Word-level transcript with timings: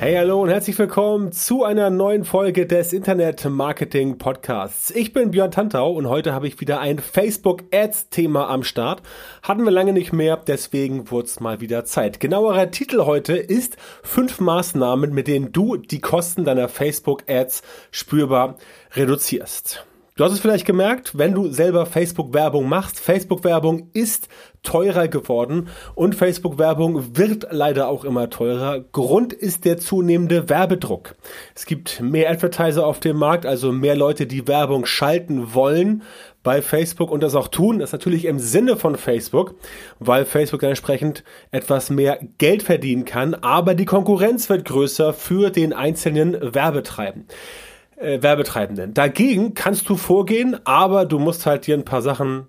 Hey, 0.00 0.14
hallo 0.14 0.40
und 0.40 0.48
herzlich 0.48 0.78
willkommen 0.78 1.32
zu 1.32 1.64
einer 1.64 1.90
neuen 1.90 2.24
Folge 2.24 2.68
des 2.68 2.92
Internet 2.92 3.44
Marketing 3.50 4.16
Podcasts. 4.16 4.92
Ich 4.92 5.12
bin 5.12 5.32
Björn 5.32 5.50
Tantau 5.50 5.90
und 5.90 6.08
heute 6.08 6.32
habe 6.32 6.46
ich 6.46 6.60
wieder 6.60 6.78
ein 6.78 7.00
Facebook 7.00 7.64
Ads 7.74 8.08
Thema 8.08 8.48
am 8.48 8.62
Start. 8.62 9.02
Hatten 9.42 9.64
wir 9.64 9.72
lange 9.72 9.92
nicht 9.92 10.12
mehr, 10.12 10.36
deswegen 10.36 11.10
wurde 11.10 11.26
es 11.26 11.40
mal 11.40 11.60
wieder 11.60 11.84
Zeit. 11.84 12.20
Genauerer 12.20 12.70
Titel 12.70 13.06
heute 13.06 13.36
ist 13.36 13.76
fünf 14.04 14.38
Maßnahmen, 14.38 15.12
mit 15.12 15.26
denen 15.26 15.50
du 15.50 15.76
die 15.76 16.00
Kosten 16.00 16.44
deiner 16.44 16.68
Facebook 16.68 17.24
Ads 17.28 17.62
spürbar 17.90 18.54
reduzierst. 18.94 19.84
Du 20.18 20.24
hast 20.24 20.32
es 20.32 20.40
vielleicht 20.40 20.66
gemerkt, 20.66 21.16
wenn 21.16 21.32
du 21.32 21.46
selber 21.46 21.86
Facebook-Werbung 21.86 22.68
machst. 22.68 22.98
Facebook-Werbung 22.98 23.88
ist 23.92 24.28
teurer 24.64 25.06
geworden 25.06 25.68
und 25.94 26.16
Facebook-Werbung 26.16 27.16
wird 27.16 27.46
leider 27.52 27.86
auch 27.86 28.04
immer 28.04 28.28
teurer. 28.28 28.80
Grund 28.80 29.32
ist 29.32 29.64
der 29.64 29.78
zunehmende 29.78 30.48
Werbedruck. 30.48 31.14
Es 31.54 31.66
gibt 31.66 32.00
mehr 32.00 32.32
Advertiser 32.32 32.84
auf 32.84 32.98
dem 32.98 33.16
Markt, 33.16 33.46
also 33.46 33.70
mehr 33.70 33.94
Leute, 33.94 34.26
die 34.26 34.48
Werbung 34.48 34.86
schalten 34.86 35.54
wollen 35.54 36.02
bei 36.42 36.62
Facebook 36.62 37.12
und 37.12 37.22
das 37.22 37.36
auch 37.36 37.46
tun. 37.46 37.78
Das 37.78 37.90
ist 37.90 37.92
natürlich 37.92 38.24
im 38.24 38.40
Sinne 38.40 38.76
von 38.76 38.96
Facebook, 38.96 39.54
weil 40.00 40.24
Facebook 40.24 40.62
dann 40.62 40.70
entsprechend 40.70 41.22
etwas 41.52 41.90
mehr 41.90 42.18
Geld 42.38 42.64
verdienen 42.64 43.04
kann, 43.04 43.34
aber 43.34 43.76
die 43.76 43.84
Konkurrenz 43.84 44.50
wird 44.50 44.64
größer 44.64 45.12
für 45.12 45.50
den 45.50 45.72
einzelnen 45.72 46.36
Werbetreiben 46.52 47.28
äh, 48.00 48.22
Werbetreibenden. 48.22 48.94
Dagegen 48.94 49.54
kannst 49.54 49.88
du 49.88 49.96
vorgehen, 49.96 50.58
aber 50.64 51.04
du 51.04 51.18
musst 51.18 51.46
halt 51.46 51.66
dir 51.66 51.76
ein 51.76 51.84
paar 51.84 52.02
Sachen 52.02 52.46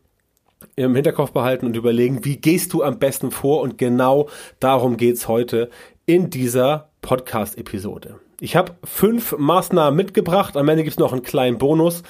im 0.75 0.95
Hinterkopf 0.95 1.31
behalten 1.31 1.65
und 1.65 1.75
überlegen, 1.75 2.25
wie 2.25 2.37
gehst 2.37 2.73
du 2.73 2.83
am 2.83 2.99
besten 2.99 3.31
vor 3.31 3.61
und 3.61 3.77
genau 3.77 4.29
darum 4.59 4.97
geht's 4.97 5.27
heute 5.27 5.69
in 6.05 6.29
dieser 6.29 6.89
Podcast-Episode. 7.01 8.19
Ich 8.39 8.55
habe 8.55 8.75
fünf 8.83 9.35
Maßnahmen 9.37 9.95
mitgebracht, 9.95 10.55
am 10.57 10.69
Ende 10.69 10.83
gibt's 10.83 10.99
noch 10.99 11.13
einen 11.13 11.23
kleinen 11.23 11.57
Bonus. 11.57 12.03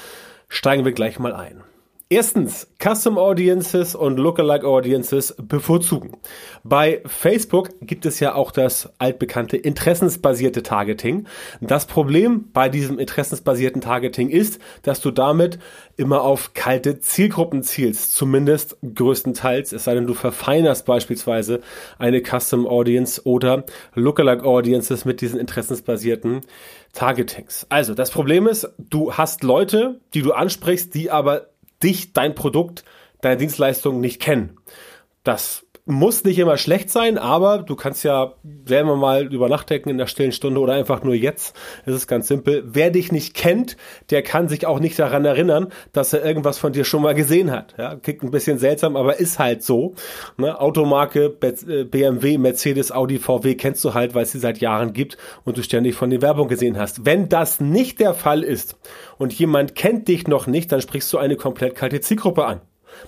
Steigen 0.48 0.86
wir 0.86 0.94
gleich 0.94 1.20
mal 1.20 1.34
ein. 1.34 1.64
Erstens, 2.12 2.66
Custom 2.84 3.20
Audiences 3.20 3.94
und 3.94 4.18
Lookalike 4.18 4.66
Audiences 4.66 5.36
bevorzugen. 5.38 6.18
Bei 6.64 7.04
Facebook 7.06 7.70
gibt 7.82 8.04
es 8.08 8.20
ja 8.20 8.34
auch 8.34 8.50
das 8.50 8.90
altbekannte 8.98 9.58
interessensbasierte 9.58 10.64
Targeting. 10.64 11.28
Das 11.62 11.86
Problem 11.86 12.50
bei 12.52 12.68
diesem 12.68 12.98
interessensbasierten 12.98 13.82
Targeting 13.82 14.30
ist, 14.30 14.60
dass 14.82 15.02
du 15.02 15.12
damit 15.12 15.60
immer 15.98 16.24
auf 16.24 16.56
kalte 16.56 17.00
Zielgruppen 17.00 17.62
zielst, 17.62 18.16
zumindest 18.16 18.78
größtenteils, 18.82 19.72
es 19.72 19.84
sei 19.84 19.94
denn, 19.94 20.08
du 20.08 20.16
verfeinerst 20.16 20.88
beispielsweise 20.88 21.62
eine 22.00 22.24
Custom 22.24 22.66
Audience 22.66 23.24
oder 23.24 23.66
Lookalike 23.94 24.46
Audiences 24.46 25.06
mit 25.06 25.22
diesen 25.22 25.40
interessensbasierten 25.40 26.42
Targetings. 26.92 27.68
Also, 27.70 27.94
das 27.94 28.10
Problem 28.10 28.48
ist, 28.48 28.68
du 28.80 29.14
hast 29.14 29.44
Leute, 29.44 30.00
die 30.16 30.24
du 30.24 30.32
ansprichst, 30.32 30.96
die 30.96 31.12
aber 31.12 31.50
dich, 31.84 32.14
dein 32.14 32.36
Produkt, 32.36 32.84
deine 33.22 33.38
Dienstleistung 33.38 34.00
nicht 34.00 34.22
kennen. 34.22 34.58
Das 35.24 35.66
muss 35.90 36.24
nicht 36.24 36.38
immer 36.38 36.58
schlecht 36.58 36.90
sein, 36.90 37.18
aber 37.18 37.58
du 37.60 37.76
kannst 37.76 38.04
ja 38.04 38.34
selber 38.66 38.96
mal 38.96 39.26
über 39.34 39.50
nachdenken 39.50 39.90
in 39.90 39.98
der 39.98 40.08
stillen 40.08 40.32
Stunde 40.32 40.60
oder 40.60 40.74
einfach 40.74 41.04
nur 41.04 41.16
jetzt. 41.16 41.56
Es 41.86 41.96
ist 41.96 42.08
ganz 42.08 42.28
simpel. 42.28 42.64
Wer 42.66 42.92
dich 42.92 43.12
nicht 43.12 43.34
kennt, 43.34 43.76
der 44.10 44.22
kann 44.22 44.48
sich 44.48 44.66
auch 44.68 44.80
nicht 44.80 44.98
daran 45.00 45.26
erinnern, 45.26 45.70
dass 45.92 46.14
er 46.14 46.24
irgendwas 46.24 46.60
von 46.60 46.74
dir 46.74 46.84
schon 46.84 47.02
mal 47.02 47.16
gesehen 47.16 47.52
hat. 47.52 47.74
Ja, 47.78 47.96
klingt 47.96 48.24
ein 48.24 48.32
bisschen 48.32 48.60
seltsam, 48.60 48.96
aber 48.96 49.20
ist 49.20 49.40
halt 49.40 49.64
so. 49.64 49.96
Ne? 50.38 50.60
Automarke 50.60 51.30
BMW, 51.30 52.38
Mercedes, 52.38 52.92
Audi, 52.92 53.18
VW 53.18 53.56
kennst 53.56 53.84
du 53.84 53.94
halt, 53.94 54.14
weil 54.14 54.24
es 54.24 54.32
sie 54.32 54.40
seit 54.40 54.60
Jahren 54.60 54.94
gibt 54.94 55.18
und 55.44 55.58
du 55.58 55.64
ständig 55.64 55.96
von 55.96 56.12
der 56.12 56.22
Werbung 56.22 56.48
gesehen 56.48 56.78
hast. 56.78 57.06
Wenn 57.06 57.30
das 57.30 57.60
nicht 57.60 58.00
der 58.00 58.14
Fall 58.14 58.44
ist 58.44 58.78
und 59.18 59.34
jemand 59.34 59.76
kennt 59.76 60.08
dich 60.08 60.28
noch 60.28 60.46
nicht, 60.46 60.72
dann 60.72 60.82
sprichst 60.82 61.12
du 61.12 61.18
eine 61.18 61.36
komplett 61.36 61.76
kalte 61.76 62.00
Zielgruppe 62.00 62.46
an. 62.46 62.62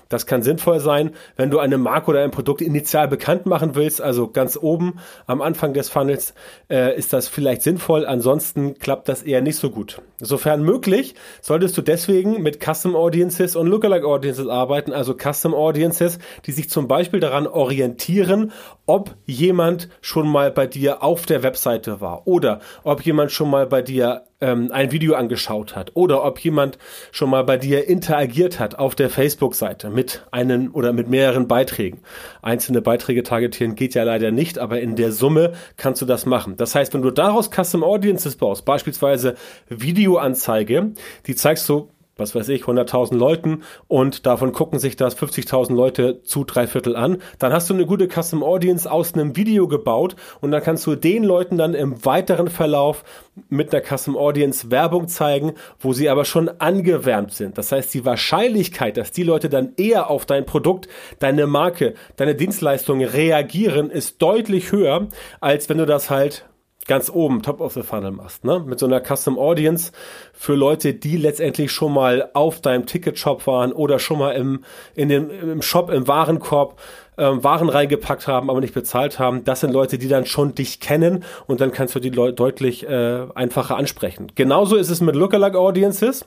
Das 0.09 0.25
kann 0.25 0.43
sinnvoll 0.43 0.79
sein, 0.79 1.11
wenn 1.35 1.49
du 1.49 1.59
eine 1.59 1.77
Marke 1.77 2.11
oder 2.11 2.23
ein 2.23 2.31
Produkt 2.31 2.61
initial 2.61 3.07
bekannt 3.07 3.45
machen 3.45 3.75
willst, 3.75 4.01
also 4.01 4.27
ganz 4.27 4.57
oben 4.59 4.99
am 5.25 5.41
Anfang 5.41 5.73
des 5.73 5.89
Funnels, 5.89 6.33
äh, 6.69 6.97
ist 6.97 7.13
das 7.13 7.27
vielleicht 7.27 7.61
sinnvoll. 7.61 8.05
Ansonsten 8.05 8.77
klappt 8.79 9.09
das 9.09 9.23
eher 9.23 9.41
nicht 9.41 9.57
so 9.57 9.69
gut. 9.69 10.01
Sofern 10.19 10.63
möglich, 10.63 11.15
solltest 11.41 11.77
du 11.77 11.81
deswegen 11.81 12.41
mit 12.41 12.63
Custom 12.63 12.95
Audiences 12.95 13.55
und 13.55 13.67
Lookalike 13.67 14.05
Audiences 14.05 14.47
arbeiten, 14.47 14.93
also 14.93 15.15
Custom 15.15 15.53
Audiences, 15.53 16.19
die 16.45 16.51
sich 16.51 16.69
zum 16.69 16.87
Beispiel 16.87 17.19
daran 17.19 17.47
orientieren, 17.47 18.51
ob 18.85 19.15
jemand 19.25 19.89
schon 20.01 20.27
mal 20.27 20.51
bei 20.51 20.67
dir 20.67 21.03
auf 21.03 21.25
der 21.25 21.43
Webseite 21.43 22.01
war 22.01 22.27
oder 22.27 22.59
ob 22.83 23.01
jemand 23.01 23.31
schon 23.31 23.49
mal 23.49 23.65
bei 23.65 23.81
dir 23.81 24.23
ähm, 24.41 24.71
ein 24.71 24.91
Video 24.91 25.15
angeschaut 25.15 25.75
hat 25.75 25.91
oder 25.93 26.23
ob 26.25 26.39
jemand 26.39 26.77
schon 27.11 27.29
mal 27.29 27.43
bei 27.43 27.57
dir 27.57 27.87
interagiert 27.87 28.59
hat 28.59 28.77
auf 28.77 28.95
der 28.95 29.09
Facebook-Seite 29.09 29.89
mit 29.89 30.25
einem 30.31 30.73
oder 30.73 30.93
mit 30.93 31.09
mehreren 31.09 31.47
Beiträgen. 31.47 31.99
Einzelne 32.41 32.81
Beiträge 32.81 33.23
targetieren 33.23 33.75
geht 33.75 33.93
ja 33.93 34.03
leider 34.03 34.31
nicht, 34.31 34.59
aber 34.59 34.81
in 34.81 34.95
der 34.95 35.11
Summe 35.11 35.53
kannst 35.77 36.01
du 36.01 36.05
das 36.05 36.25
machen. 36.25 36.57
Das 36.57 36.75
heißt, 36.75 36.93
wenn 36.93 37.01
du 37.01 37.11
daraus 37.11 37.49
Custom 37.49 37.83
Audiences 37.83 38.35
baust, 38.35 38.65
beispielsweise 38.65 39.35
Videoanzeige, 39.69 40.91
die 41.27 41.35
zeigst 41.35 41.69
du 41.69 41.89
was 42.21 42.35
weiß 42.35 42.49
ich, 42.49 42.63
100.000 42.63 43.15
Leuten 43.15 43.63
und 43.87 44.25
davon 44.25 44.53
gucken 44.53 44.79
sich 44.79 44.95
das 44.95 45.17
50.000 45.17 45.73
Leute 45.73 46.21
zu 46.23 46.43
drei 46.43 46.67
Viertel 46.67 46.95
an, 46.95 47.17
dann 47.39 47.51
hast 47.51 47.69
du 47.69 47.73
eine 47.73 47.85
gute 47.85 48.07
Custom 48.07 48.43
Audience 48.43 48.89
aus 48.89 49.13
einem 49.13 49.35
Video 49.35 49.67
gebaut 49.67 50.15
und 50.39 50.51
dann 50.51 50.63
kannst 50.63 50.85
du 50.87 50.95
den 50.95 51.23
Leuten 51.23 51.57
dann 51.57 51.73
im 51.73 52.05
weiteren 52.05 52.47
Verlauf 52.47 53.03
mit 53.49 53.73
einer 53.73 53.83
Custom 53.83 54.15
Audience 54.15 54.71
Werbung 54.71 55.07
zeigen, 55.07 55.53
wo 55.79 55.93
sie 55.93 56.09
aber 56.09 56.25
schon 56.25 56.49
angewärmt 56.59 57.33
sind. 57.33 57.57
Das 57.57 57.71
heißt, 57.71 57.93
die 57.93 58.05
Wahrscheinlichkeit, 58.05 58.97
dass 58.97 59.11
die 59.11 59.23
Leute 59.23 59.49
dann 59.49 59.73
eher 59.77 60.09
auf 60.09 60.25
dein 60.25 60.45
Produkt, 60.45 60.87
deine 61.19 61.47
Marke, 61.47 61.95
deine 62.17 62.35
Dienstleistung 62.35 63.03
reagieren, 63.03 63.89
ist 63.89 64.21
deutlich 64.21 64.71
höher, 64.71 65.07
als 65.39 65.69
wenn 65.69 65.77
du 65.77 65.85
das 65.85 66.09
halt 66.09 66.45
ganz 66.87 67.09
oben, 67.09 67.41
top 67.41 67.61
of 67.61 67.73
the 67.73 67.83
funnel 67.83 68.11
machst, 68.11 68.43
ne? 68.43 68.63
Mit 68.65 68.79
so 68.79 68.85
einer 68.85 69.01
Custom 69.01 69.37
Audience 69.37 69.91
für 70.33 70.55
Leute, 70.55 70.93
die 70.93 71.17
letztendlich 71.17 71.71
schon 71.71 71.93
mal 71.93 72.29
auf 72.33 72.61
deinem 72.61 72.85
Ticketshop 72.85 73.45
waren 73.47 73.71
oder 73.71 73.99
schon 73.99 74.19
mal 74.19 74.31
im, 74.31 74.63
in 74.95 75.09
dem, 75.09 75.29
im 75.29 75.61
Shop, 75.61 75.89
im 75.91 76.07
Warenkorb 76.07 76.79
ähm, 77.17 77.43
Waren 77.43 77.69
reingepackt 77.69 78.27
haben, 78.27 78.49
aber 78.49 78.61
nicht 78.61 78.73
bezahlt 78.73 79.19
haben. 79.19 79.43
Das 79.43 79.59
sind 79.59 79.71
Leute, 79.71 79.97
die 79.97 80.07
dann 80.07 80.25
schon 80.25 80.55
dich 80.55 80.79
kennen 80.79 81.23
und 81.45 81.61
dann 81.61 81.71
kannst 81.71 81.95
du 81.95 81.99
die 81.99 82.09
Leute 82.09 82.33
deutlich 82.33 82.87
äh, 82.87 83.27
einfacher 83.35 83.77
ansprechen. 83.77 84.31
Genauso 84.35 84.75
ist 84.75 84.89
es 84.89 85.01
mit 85.01 85.15
Lookalike 85.15 85.59
Audiences 85.59 86.25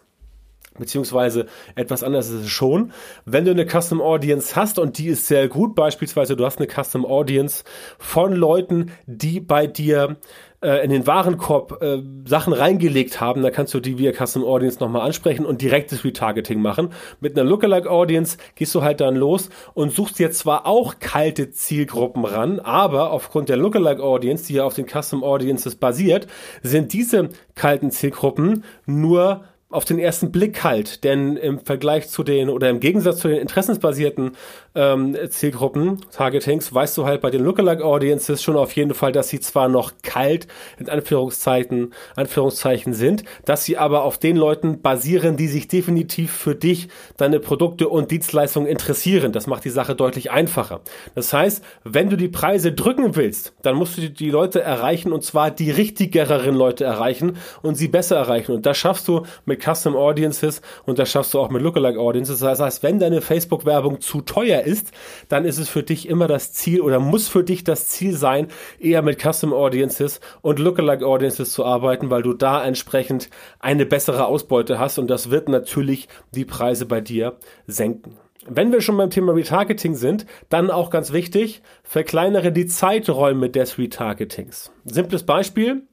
beziehungsweise 0.79 1.47
etwas 1.75 2.03
anderes 2.03 2.31
ist 2.31 2.45
es 2.45 2.51
schon. 2.51 2.93
Wenn 3.25 3.45
du 3.45 3.51
eine 3.51 3.67
Custom 3.67 4.01
Audience 4.01 4.57
hast 4.57 4.79
und 4.79 4.99
die 4.99 5.09
ist 5.09 5.27
sehr 5.27 5.49
gut, 5.49 5.75
beispielsweise 5.75 6.37
du 6.37 6.45
hast 6.45 6.59
eine 6.59 6.69
Custom 6.69 7.05
Audience 7.05 7.65
von 7.99 8.33
Leuten, 8.33 8.93
die 9.07 9.41
bei 9.41 9.67
dir 9.67 10.17
äh, 10.65 10.83
in 10.83 10.91
den 10.91 11.07
Warenkorb 11.07 11.83
äh, 11.83 12.03
Sachen 12.25 12.53
reingelegt 12.53 13.21
haben, 13.21 13.43
dann 13.43 13.53
kannst 13.53 13.75
du 13.75 13.81
die 13.81 13.99
via 13.99 14.13
Custom 14.13 14.45
Audience 14.45 14.81
nochmal 14.81 15.03
ansprechen 15.03 15.45
und 15.45 15.61
direktes 15.61 16.05
Retargeting 16.05 16.61
machen. 16.61 16.89
Mit 17.21 17.39
einer 17.39 17.49
Lookalike 17.49 17.91
Audience 17.91 18.39
gehst 18.55 18.75
du 18.75 18.83
halt 18.83 19.01
dann 19.01 19.15
los 19.15 19.51
und 19.75 19.93
suchst 19.93 20.19
dir 20.19 20.31
zwar 20.31 20.67
auch 20.67 20.99
kalte 21.01 21.51
Zielgruppen 21.51 22.25
ran, 22.25 22.61
aber 22.61 23.11
aufgrund 23.11 23.51
der 23.51 23.59
Lookalike 23.59 24.03
Audience, 24.03 24.47
die 24.47 24.55
ja 24.55 24.65
auf 24.65 24.75
den 24.75 24.87
Custom 24.87 25.23
Audiences 25.23 25.77
basiert, 25.77 26.27
sind 26.63 26.93
diese 26.95 27.29
kalten 27.55 27.91
Zielgruppen 27.91 28.65
nur 28.87 29.45
auf 29.75 29.85
den 29.85 29.99
ersten 29.99 30.31
Blick 30.31 30.55
kalt, 30.55 31.03
denn 31.03 31.37
im 31.37 31.59
Vergleich 31.59 32.09
zu 32.09 32.23
den 32.23 32.49
oder 32.49 32.71
im 32.71 32.79
Gegensatz 32.79 33.19
zu 33.19 33.29
den 33.29 33.39
interessensbasierten 33.39 34.33
ähm, 34.77 35.17
Zielgruppen, 35.29 36.01
Targetings, 36.13 36.73
weißt 36.73 36.97
du 36.97 37.07
halt 37.07 37.21
bei 37.21 37.31
den 37.31 37.43
Lookalike 37.43 37.85
Audiences 37.85 38.43
schon 38.43 38.57
auf 38.57 38.73
jeden 38.77 38.95
Fall, 38.95 39.11
dass 39.11 39.29
sie 39.29 39.41
zwar 39.41 39.69
noch 39.69 39.93
kalt 40.03 40.47
in 40.79 40.89
Anführungszeichen, 40.89 41.93
Anführungszeichen 42.15 42.93
sind, 42.93 43.25
dass 43.45 43.65
sie 43.65 43.77
aber 43.77 44.05
auf 44.05 44.19
den 44.19 44.37
Leuten 44.37 44.81
basieren, 44.81 45.37
die 45.37 45.49
sich 45.49 45.67
definitiv 45.67 46.33
für 46.33 46.55
dich, 46.55 46.89
deine 47.17 47.41
Produkte 47.41 47.89
und 47.89 48.13
Dienstleistungen 48.13 48.69
interessieren. 48.69 49.33
Das 49.33 49.49
macht 49.49 49.65
die 49.65 49.71
Sache 49.71 49.97
deutlich 49.97 50.31
einfacher. 50.31 50.83
Das 51.17 51.33
heißt, 51.33 51.65
wenn 51.83 52.11
du 52.11 52.17
die 52.17 52.29
Preise 52.29 52.73
drücken 52.73 53.17
willst, 53.17 53.55
dann 53.63 53.75
musst 53.75 53.99
du 53.99 54.09
die 54.09 54.31
Leute 54.31 54.61
erreichen 54.61 55.13
und 55.13 55.25
zwar 55.25 55.51
die 55.51 55.73
richtigeren 55.73 56.55
Leute 56.55 56.85
erreichen 56.85 57.39
und 57.63 57.75
sie 57.75 57.89
besser 57.89 58.17
erreichen. 58.17 58.53
Und 58.53 58.67
das 58.67 58.79
schaffst 58.79 59.09
du 59.09 59.23
mit 59.47 59.64
Custom 59.65 59.97
Audiences 59.97 60.61
und 60.85 60.99
das 60.99 61.11
schaffst 61.11 61.35
du 61.35 61.41
auch 61.41 61.51
mit 61.51 61.63
Lookalike 61.63 61.99
Audiences. 61.99 62.41
Das 62.41 62.61
heißt, 62.61 62.83
wenn 62.83 62.99
deine 62.99 63.21
Facebook-Werbung 63.21 64.01
zu 64.01 64.21
teuer 64.21 64.63
ist, 64.63 64.93
dann 65.29 65.45
ist 65.45 65.59
es 65.59 65.69
für 65.69 65.83
dich 65.83 66.09
immer 66.09 66.29
das 66.29 66.53
Ziel 66.53 66.81
oder 66.81 67.01
muss 67.01 67.29
für 67.29 67.45
dich 67.45 67.65
das 67.65 67.89
Ziel 67.89 68.17
sein, 68.17 68.49
eher 68.79 69.03
mit 69.03 69.21
Custom 69.21 69.53
Audiences 69.53 70.21
und 70.43 70.59
Lookalike 70.59 71.07
Audiences 71.07 71.53
zu 71.53 71.65
arbeiten, 71.65 72.11
weil 72.11 72.23
du 72.23 72.35
da 72.35 72.65
entsprechend 72.65 73.31
eine 73.61 73.87
bessere 73.87 74.27
Ausbeute 74.27 74.79
hast 74.79 74.99
und 74.99 75.09
das 75.09 75.31
wird 75.31 75.49
natürlich 75.49 76.09
die 76.33 76.45
Preise 76.45 76.87
bei 76.87 77.01
dir 77.01 77.39
senken. 77.67 78.19
Wenn 78.47 78.73
wir 78.73 78.83
schon 78.83 78.99
beim 78.99 79.09
Thema 79.09 79.33
Retargeting 79.33 79.95
sind, 79.95 80.27
dann 80.51 80.71
auch 80.71 80.91
ganz 80.91 81.13
wichtig, 81.13 81.63
verkleinere 81.83 82.53
die 82.53 82.67
Zeiträume 82.67 83.49
des 83.49 83.79
Retargetings. 83.79 84.71
Simples 84.85 85.23
Beispiel, 85.23 85.87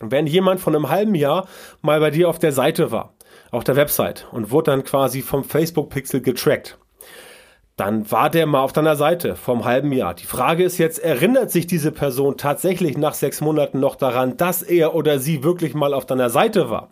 wenn 0.00 0.26
jemand 0.26 0.60
von 0.60 0.74
einem 0.74 0.88
halben 0.88 1.14
Jahr 1.14 1.46
mal 1.82 2.00
bei 2.00 2.10
dir 2.10 2.28
auf 2.28 2.38
der 2.38 2.52
Seite 2.52 2.90
war, 2.90 3.14
auf 3.50 3.64
der 3.64 3.76
Website 3.76 4.26
und 4.32 4.50
wurde 4.50 4.70
dann 4.70 4.84
quasi 4.84 5.22
vom 5.22 5.44
Facebook-Pixel 5.44 6.20
getrackt, 6.20 6.78
dann 7.76 8.10
war 8.10 8.30
der 8.30 8.46
mal 8.46 8.60
auf 8.60 8.72
deiner 8.72 8.96
Seite 8.96 9.36
vom 9.36 9.64
halben 9.64 9.92
Jahr. 9.92 10.14
Die 10.14 10.26
Frage 10.26 10.64
ist 10.64 10.78
jetzt, 10.78 10.98
erinnert 10.98 11.50
sich 11.50 11.66
diese 11.66 11.92
Person 11.92 12.38
tatsächlich 12.38 12.96
nach 12.96 13.14
sechs 13.14 13.42
Monaten 13.42 13.80
noch 13.80 13.96
daran, 13.96 14.38
dass 14.38 14.62
er 14.62 14.94
oder 14.94 15.18
sie 15.18 15.44
wirklich 15.44 15.74
mal 15.74 15.92
auf 15.92 16.06
deiner 16.06 16.30
Seite 16.30 16.70
war? 16.70 16.90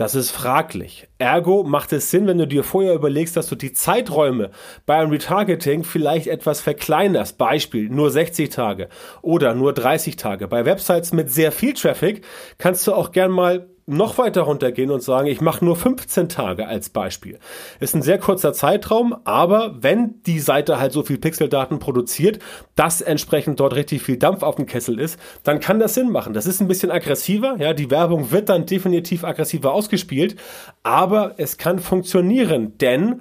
Das 0.00 0.14
ist 0.14 0.30
fraglich. 0.30 1.08
Ergo 1.18 1.62
macht 1.62 1.92
es 1.92 2.10
Sinn, 2.10 2.26
wenn 2.26 2.38
du 2.38 2.46
dir 2.46 2.64
vorher 2.64 2.94
überlegst, 2.94 3.36
dass 3.36 3.48
du 3.48 3.54
die 3.54 3.74
Zeiträume 3.74 4.50
beim 4.86 5.10
Retargeting 5.10 5.84
vielleicht 5.84 6.26
etwas 6.26 6.62
verkleinerst. 6.62 7.36
Beispiel 7.36 7.90
nur 7.90 8.10
60 8.10 8.48
Tage 8.48 8.88
oder 9.20 9.54
nur 9.54 9.74
30 9.74 10.16
Tage. 10.16 10.48
Bei 10.48 10.64
Websites 10.64 11.12
mit 11.12 11.30
sehr 11.30 11.52
viel 11.52 11.74
Traffic 11.74 12.24
kannst 12.56 12.86
du 12.86 12.94
auch 12.94 13.12
gern 13.12 13.30
mal 13.30 13.68
noch 13.90 14.18
weiter 14.18 14.42
runtergehen 14.42 14.90
und 14.90 15.02
sagen, 15.02 15.26
ich 15.26 15.40
mache 15.40 15.64
nur 15.64 15.76
15 15.76 16.28
Tage 16.28 16.66
als 16.66 16.90
Beispiel. 16.90 17.38
Ist 17.80 17.94
ein 17.94 18.02
sehr 18.02 18.18
kurzer 18.18 18.52
Zeitraum, 18.52 19.16
aber 19.24 19.76
wenn 19.80 20.22
die 20.22 20.40
Seite 20.40 20.80
halt 20.80 20.92
so 20.92 21.02
viel 21.02 21.18
Pixeldaten 21.18 21.78
produziert, 21.78 22.38
dass 22.76 23.00
entsprechend 23.00 23.60
dort 23.60 23.74
richtig 23.74 24.02
viel 24.02 24.16
Dampf 24.16 24.42
auf 24.42 24.56
dem 24.56 24.66
Kessel 24.66 24.98
ist, 24.98 25.18
dann 25.42 25.60
kann 25.60 25.78
das 25.78 25.94
Sinn 25.94 26.10
machen. 26.10 26.32
Das 26.32 26.46
ist 26.46 26.60
ein 26.60 26.68
bisschen 26.68 26.90
aggressiver, 26.90 27.56
ja, 27.58 27.74
die 27.74 27.90
Werbung 27.90 28.30
wird 28.30 28.48
dann 28.48 28.66
definitiv 28.66 29.24
aggressiver 29.24 29.72
ausgespielt, 29.72 30.36
aber 30.82 31.34
es 31.36 31.58
kann 31.58 31.78
funktionieren, 31.78 32.78
denn 32.78 33.20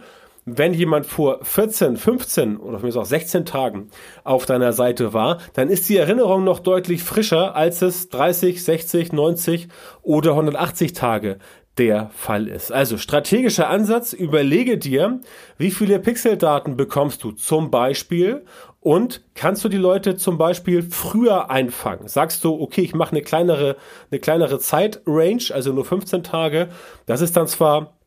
wenn 0.57 0.73
jemand 0.73 1.05
vor 1.05 1.39
14, 1.43 1.97
15 1.97 2.57
oder 2.57 2.79
vielleicht 2.79 2.97
auch 2.97 3.05
16 3.05 3.45
Tagen 3.45 3.89
auf 4.23 4.45
deiner 4.45 4.73
Seite 4.73 5.13
war, 5.13 5.39
dann 5.53 5.69
ist 5.69 5.89
die 5.89 5.97
Erinnerung 5.97 6.43
noch 6.43 6.59
deutlich 6.59 7.03
frischer, 7.03 7.55
als 7.55 7.81
es 7.81 8.09
30, 8.09 8.63
60, 8.63 9.13
90 9.13 9.67
oder 10.01 10.31
180 10.31 10.93
Tage 10.93 11.39
der 11.77 12.09
Fall 12.13 12.47
ist. 12.47 12.71
Also 12.71 12.97
strategischer 12.97 13.69
Ansatz, 13.69 14.13
überlege 14.13 14.77
dir, 14.77 15.21
wie 15.57 15.71
viele 15.71 15.99
Pixeldaten 15.99 16.75
bekommst 16.75 17.23
du 17.23 17.31
zum 17.31 17.71
Beispiel 17.71 18.45
und 18.81 19.21
kannst 19.33 19.63
du 19.63 19.69
die 19.69 19.77
Leute 19.77 20.15
zum 20.15 20.37
Beispiel 20.37 20.83
früher 20.83 21.49
einfangen? 21.49 22.07
Sagst 22.07 22.43
du, 22.43 22.59
okay, 22.59 22.81
ich 22.81 22.93
mache 22.93 23.11
eine 23.11 23.21
kleinere, 23.21 23.77
eine 24.11 24.19
kleinere 24.19 24.59
Zeitrange, 24.59 25.53
also 25.53 25.71
nur 25.71 25.85
15 25.85 26.23
Tage. 26.23 26.69
Das 27.05 27.21
ist 27.21 27.37
dann 27.37 27.47
zwar 27.47 27.98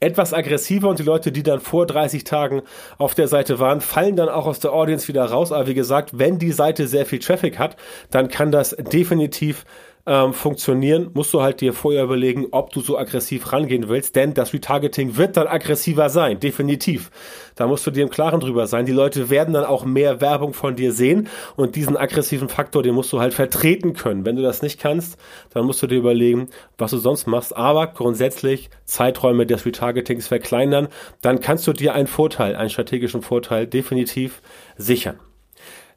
etwas 0.00 0.32
aggressiver 0.34 0.88
und 0.88 0.98
die 0.98 1.04
Leute, 1.04 1.32
die 1.32 1.42
dann 1.42 1.60
vor 1.60 1.86
30 1.86 2.24
Tagen 2.24 2.62
auf 2.98 3.14
der 3.14 3.28
Seite 3.28 3.58
waren, 3.58 3.80
fallen 3.80 4.16
dann 4.16 4.28
auch 4.28 4.46
aus 4.46 4.60
der 4.60 4.72
Audience 4.72 5.08
wieder 5.08 5.24
raus. 5.24 5.52
Aber 5.52 5.66
wie 5.66 5.74
gesagt, 5.74 6.18
wenn 6.18 6.38
die 6.38 6.52
Seite 6.52 6.86
sehr 6.86 7.06
viel 7.06 7.18
Traffic 7.18 7.58
hat, 7.58 7.76
dann 8.10 8.28
kann 8.28 8.52
das 8.52 8.76
definitiv 8.78 9.64
ähm, 10.06 10.34
funktionieren, 10.34 11.10
musst 11.14 11.32
du 11.32 11.40
halt 11.40 11.60
dir 11.60 11.72
vorher 11.72 12.04
überlegen, 12.04 12.48
ob 12.50 12.70
du 12.72 12.80
so 12.80 12.98
aggressiv 12.98 13.52
rangehen 13.52 13.88
willst, 13.88 14.16
denn 14.16 14.34
das 14.34 14.52
Retargeting 14.52 15.16
wird 15.16 15.36
dann 15.36 15.46
aggressiver 15.46 16.10
sein, 16.10 16.40
definitiv. 16.40 17.10
Da 17.54 17.66
musst 17.66 17.86
du 17.86 17.90
dir 17.90 18.02
im 18.02 18.10
Klaren 18.10 18.40
drüber 18.40 18.66
sein. 18.66 18.84
Die 18.84 18.92
Leute 18.92 19.30
werden 19.30 19.54
dann 19.54 19.64
auch 19.64 19.84
mehr 19.84 20.20
Werbung 20.20 20.52
von 20.52 20.76
dir 20.76 20.92
sehen 20.92 21.28
und 21.56 21.76
diesen 21.76 21.96
aggressiven 21.96 22.48
Faktor, 22.48 22.82
den 22.82 22.94
musst 22.94 23.12
du 23.12 23.20
halt 23.20 23.32
vertreten 23.32 23.94
können. 23.94 24.26
Wenn 24.26 24.36
du 24.36 24.42
das 24.42 24.60
nicht 24.60 24.80
kannst, 24.80 25.16
dann 25.50 25.64
musst 25.64 25.82
du 25.82 25.86
dir 25.86 25.98
überlegen, 25.98 26.48
was 26.76 26.90
du 26.90 26.98
sonst 26.98 27.26
machst. 27.26 27.56
Aber 27.56 27.86
grundsätzlich 27.86 28.70
Zeiträume 28.84 29.46
des 29.46 29.64
Retargetings 29.64 30.28
verkleinern, 30.28 30.88
dann 31.22 31.40
kannst 31.40 31.66
du 31.66 31.72
dir 31.72 31.94
einen 31.94 32.08
Vorteil, 32.08 32.56
einen 32.56 32.70
strategischen 32.70 33.22
Vorteil 33.22 33.66
definitiv 33.66 34.42
sichern. 34.76 35.18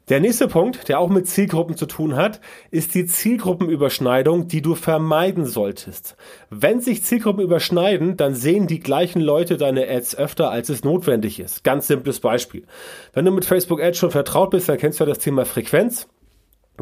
Der 0.08 0.20
nächste 0.20 0.48
Punkt, 0.48 0.88
der 0.88 1.00
auch 1.00 1.10
mit 1.10 1.28
Zielgruppen 1.28 1.76
zu 1.76 1.84
tun 1.84 2.16
hat, 2.16 2.40
ist 2.70 2.94
die 2.94 3.04
Zielgruppenüberschneidung, 3.04 4.48
die 4.48 4.62
du 4.62 4.74
vermeiden 4.74 5.44
solltest. 5.44 6.16
Wenn 6.48 6.80
sich 6.80 7.04
Zielgruppen 7.04 7.42
überschneiden, 7.42 8.16
dann 8.16 8.34
sehen 8.34 8.66
die 8.66 8.80
gleichen 8.80 9.20
Leute 9.20 9.58
deine 9.58 9.86
Ads 9.88 10.16
öfter, 10.16 10.50
als 10.50 10.70
es 10.70 10.82
notwendig 10.82 11.40
ist. 11.40 11.62
Ganz 11.62 11.88
simples 11.88 12.20
Beispiel. 12.20 12.64
Wenn 13.12 13.26
du 13.26 13.32
mit 13.32 13.44
Facebook 13.44 13.82
Ads 13.82 13.98
schon 13.98 14.10
vertraut 14.10 14.50
bist, 14.50 14.68
dann 14.68 14.78
kennst 14.78 14.98
du 14.98 15.04
ja 15.04 15.08
das 15.08 15.18
Thema 15.18 15.44
Frequenz 15.44 16.08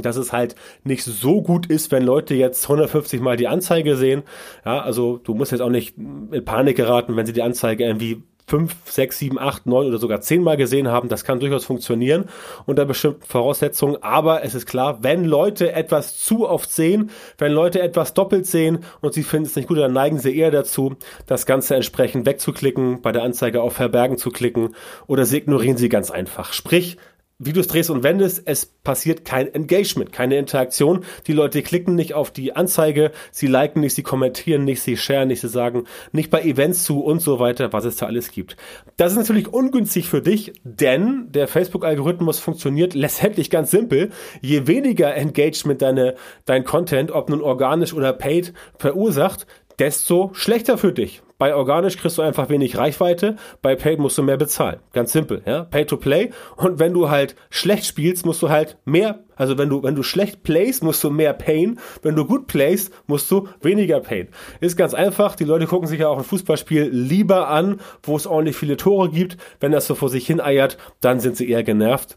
dass 0.03 0.17
es 0.17 0.31
halt 0.31 0.55
nicht 0.85 1.05
so 1.05 1.41
gut 1.41 1.67
ist, 1.67 1.91
wenn 1.91 2.03
Leute 2.03 2.35
jetzt 2.35 2.65
150 2.65 3.21
Mal 3.21 3.39
die 3.39 3.49
Anzeige 3.49 3.97
sehen. 3.97 4.25
Ja, 4.65 4.81
also 4.81 5.17
du 5.17 5.35
musst 5.35 5.53
jetzt 5.53 5.63
auch 5.63 5.71
nicht 5.71 5.97
in 5.97 6.45
Panik 6.45 6.77
geraten, 6.77 7.17
wenn 7.17 7.25
sie 7.25 7.33
die 7.33 7.43
Anzeige 7.43 7.85
irgendwie 7.85 8.23
fünf, 8.49 8.77
sechs, 8.85 9.19
sieben, 9.19 9.39
acht, 9.41 9.67
neun 9.67 9.89
oder 9.89 9.99
sogar 9.99 10.21
zehnmal 10.21 10.57
gesehen 10.57 10.89
haben. 10.89 11.09
Das 11.09 11.25
kann 11.25 11.41
durchaus 11.41 11.65
funktionieren 11.65 12.27
unter 12.65 12.85
bestimmten 12.85 13.25
Voraussetzungen. 13.27 14.03
Aber 14.03 14.45
es 14.45 14.55
ist 14.55 14.67
klar, 14.67 14.99
wenn 15.03 15.25
Leute 15.25 15.73
etwas 15.73 16.19
zu 16.19 16.49
oft 16.49 16.71
sehen, 16.71 17.11
wenn 17.39 17.53
Leute 17.53 17.81
etwas 17.81 18.15
doppelt 18.15 18.47
sehen 18.47 18.85
und 19.01 19.15
sie 19.15 19.25
finden 19.25 19.47
es 19.47 19.57
nicht 19.57 19.69
gut, 19.69 19.79
dann 19.79 19.93
neigen 19.93 20.19
sie 20.19 20.37
eher 20.37 20.53
dazu, 20.53 20.95
das 21.27 21.47
Ganze 21.47 21.75
entsprechend 21.75 22.25
wegzuklicken, 22.25 23.03
bei 23.03 23.11
der 23.11 23.25
Anzeige 23.25 23.63
auf 23.63 23.75
Verbergen 23.75 24.17
zu 24.17 24.31
klicken 24.31 24.77
oder 25.09 25.25
sie 25.25 25.39
ignorieren 25.39 25.77
sie 25.77 25.89
ganz 25.89 26.13
einfach. 26.13 26.53
Sprich, 26.53 26.99
wie 27.39 27.53
du 27.53 27.61
es 27.61 27.67
drehst 27.67 27.91
und 27.91 28.03
wendest, 28.03 28.43
es 28.47 28.65
passiert 28.65 29.27
kein 29.27 29.53
Engagement, 29.53 30.11
keine 30.11 30.39
Interaktion. 30.39 31.05
Die 31.27 31.35
Leute 31.35 31.63
klicken 31.63 31.95
nicht 31.95 32.15
auf 32.15 32.31
die 32.31 32.57
Anzeige, 32.57 33.13
sie 33.31 33.47
liken 33.47 33.81
nicht, 33.81 33.95
sie 33.95 34.03
kommentieren 34.03 34.65
nicht, 34.65 34.81
sie 34.81 34.97
sharen 34.97 35.29
nicht, 35.29 35.43
sie 35.43 35.49
sagen 35.49 35.85
nicht 36.13 36.31
bei 36.31 36.43
Events 36.43 36.85
zu 36.85 37.01
und 37.01 37.21
so 37.21 37.39
weiter, 37.39 37.75
was 37.75 37.85
es 37.85 37.97
da 37.97 38.07
alles 38.07 38.31
gibt. 38.31 38.57
Das 38.97 39.13
ist 39.13 39.19
natürlich 39.19 39.49
ungünstig 39.49 40.09
für 40.09 40.23
dich, 40.23 40.55
denn 40.65 41.27
der 41.31 41.47
Facebook-Algorithmus 41.47 42.39
funktioniert 42.39 42.95
letztendlich 42.95 43.51
ganz 43.51 43.71
simpel. 43.71 44.11
Je 44.41 44.67
weniger 44.67 45.15
Engagement 45.15 45.83
deine, 45.83 46.15
dein 46.47 46.65
Content, 46.65 47.11
ob 47.11 47.29
nun 47.29 47.43
organisch 47.43 47.93
oder 47.93 48.15
paid, 48.15 48.55
verursacht, 48.79 49.47
desto 49.79 50.31
schlechter 50.35 50.79
für 50.79 50.93
dich. 50.93 51.23
Bei 51.39 51.55
organisch 51.55 51.99
kriegst 51.99 52.17
du 52.17 52.23
einfach 52.23 52.49
wenig 52.49 52.79
Reichweite, 52.79 53.37
bei 53.61 53.77
Paid 53.77 53.99
musst 53.99 54.17
du 54.17 54.23
mehr 54.23 54.39
bezahlen. 54.39 54.81
Ganz 54.95 55.13
simpel, 55.13 55.43
ja. 55.45 55.65
Pay 55.65 55.85
to 55.85 55.99
play. 55.99 56.31
Und 56.57 56.79
wenn 56.79 56.95
du 56.95 57.11
halt 57.11 57.37
schlecht 57.51 57.85
spielst, 57.85 58.25
musst 58.25 58.41
du 58.41 58.49
halt 58.49 58.79
mehr, 58.87 59.25
also 59.37 59.59
wenn 59.59 59.69
du, 59.69 59.83
wenn 59.83 59.95
du 59.95 60.03
schlecht 60.03 60.45
playst, 60.45 60.83
musst 60.83 61.05
du 61.05 61.11
mehr 61.11 61.35
payen. 61.35 61.79
Wenn 62.01 62.17
du 62.17 62.25
gut 62.25 62.47
playst, 62.47 62.91
musst 63.07 63.31
du 63.31 63.49
weniger 63.61 64.01
payen. 64.01 64.29
Ist 64.61 64.79
ganz 64.79 64.95
einfach. 64.95 65.37
Die 65.37 65.45
Leute 65.45 65.67
gucken 65.67 65.89
sich 65.89 66.01
ja 66.01 66.09
auch 66.09 66.19
ein 66.19 66.25
Fußballspiel 66.25 66.89
lieber 66.91 67.49
an, 67.49 67.81
wo 68.03 68.17
es 68.17 68.27
ordentlich 68.27 68.57
viele 68.57 68.79
Tore 68.79 69.11
gibt. 69.11 69.37
Wenn 69.61 69.73
das 69.73 69.87
so 69.87 69.95
vor 69.95 70.09
sich 70.09 70.27
hin 70.27 70.41
eiert, 70.41 70.79
dann 71.03 71.21
sind 71.21 71.37
sie 71.37 71.51
eher 71.51 71.63
genervt. 71.63 72.17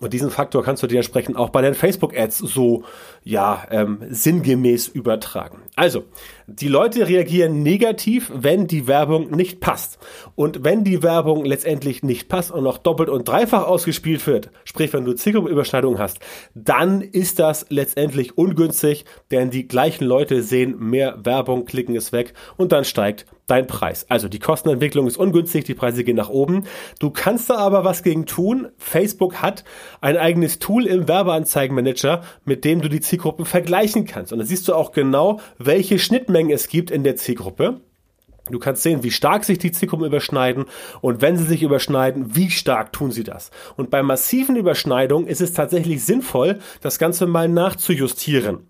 Und 0.00 0.12
diesen 0.12 0.30
Faktor 0.30 0.62
kannst 0.62 0.82
du 0.82 0.86
dir 0.86 0.98
entsprechend 0.98 1.36
auch 1.36 1.50
bei 1.50 1.60
den 1.60 1.74
Facebook-Ads 1.74 2.38
so, 2.38 2.84
ja, 3.24 3.66
ähm, 3.70 3.98
sinngemäß 4.08 4.86
übertragen. 4.86 5.62
Also, 5.74 6.04
die 6.50 6.68
Leute 6.68 7.06
reagieren 7.06 7.62
negativ, 7.62 8.32
wenn 8.34 8.66
die 8.66 8.86
Werbung 8.86 9.30
nicht 9.30 9.60
passt. 9.60 9.98
Und 10.34 10.64
wenn 10.64 10.82
die 10.82 11.02
Werbung 11.02 11.44
letztendlich 11.44 12.02
nicht 12.02 12.30
passt 12.30 12.50
und 12.50 12.64
noch 12.64 12.78
doppelt 12.78 13.10
und 13.10 13.28
dreifach 13.28 13.66
ausgespielt 13.66 14.26
wird, 14.26 14.50
sprich, 14.64 14.94
wenn 14.94 15.04
du 15.04 15.12
Zielgruppenüberschneidung 15.12 15.98
hast, 15.98 16.20
dann 16.54 17.02
ist 17.02 17.38
das 17.38 17.66
letztendlich 17.68 18.38
ungünstig, 18.38 19.04
denn 19.30 19.50
die 19.50 19.68
gleichen 19.68 20.06
Leute 20.06 20.42
sehen 20.42 20.78
mehr 20.78 21.18
Werbung, 21.22 21.66
klicken 21.66 21.94
es 21.94 22.12
weg 22.12 22.32
und 22.56 22.72
dann 22.72 22.86
steigt 22.86 23.26
dein 23.48 23.66
Preis. 23.66 24.06
Also 24.08 24.28
die 24.28 24.38
Kostenentwicklung 24.38 25.06
ist 25.06 25.16
ungünstig, 25.16 25.64
die 25.64 25.74
Preise 25.74 26.04
gehen 26.04 26.16
nach 26.16 26.28
oben. 26.28 26.64
Du 27.00 27.10
kannst 27.10 27.50
da 27.50 27.56
aber 27.56 27.82
was 27.82 28.02
gegen 28.02 28.26
tun. 28.26 28.68
Facebook 28.76 29.42
hat 29.42 29.64
ein 30.00 30.16
eigenes 30.16 30.60
Tool 30.60 30.86
im 30.86 31.08
Werbeanzeigenmanager, 31.08 32.22
mit 32.44 32.64
dem 32.64 32.80
du 32.80 32.88
die 32.88 33.00
Zielgruppen 33.00 33.46
vergleichen 33.46 34.04
kannst. 34.04 34.32
Und 34.32 34.38
da 34.38 34.44
siehst 34.44 34.68
du 34.68 34.74
auch 34.74 34.92
genau, 34.92 35.40
welche 35.56 35.98
Schnittmengen 36.38 36.54
es 36.54 36.68
gibt 36.68 36.90
in 36.90 37.02
der 37.02 37.16
Zielgruppe. 37.16 37.80
Du 38.50 38.58
kannst 38.58 38.82
sehen, 38.82 39.02
wie 39.02 39.10
stark 39.10 39.44
sich 39.44 39.58
die 39.58 39.72
Zielgruppen 39.72 40.06
überschneiden 40.06 40.64
und 41.02 41.20
wenn 41.20 41.36
sie 41.36 41.44
sich 41.44 41.62
überschneiden, 41.62 42.34
wie 42.34 42.50
stark 42.50 42.94
tun 42.94 43.10
sie 43.10 43.24
das. 43.24 43.50
Und 43.76 43.90
bei 43.90 44.02
massiven 44.02 44.56
Überschneidungen 44.56 45.28
ist 45.28 45.42
es 45.42 45.52
tatsächlich 45.52 46.02
sinnvoll, 46.02 46.58
das 46.80 46.98
Ganze 46.98 47.26
mal 47.26 47.46
nachzujustieren. 47.46 48.60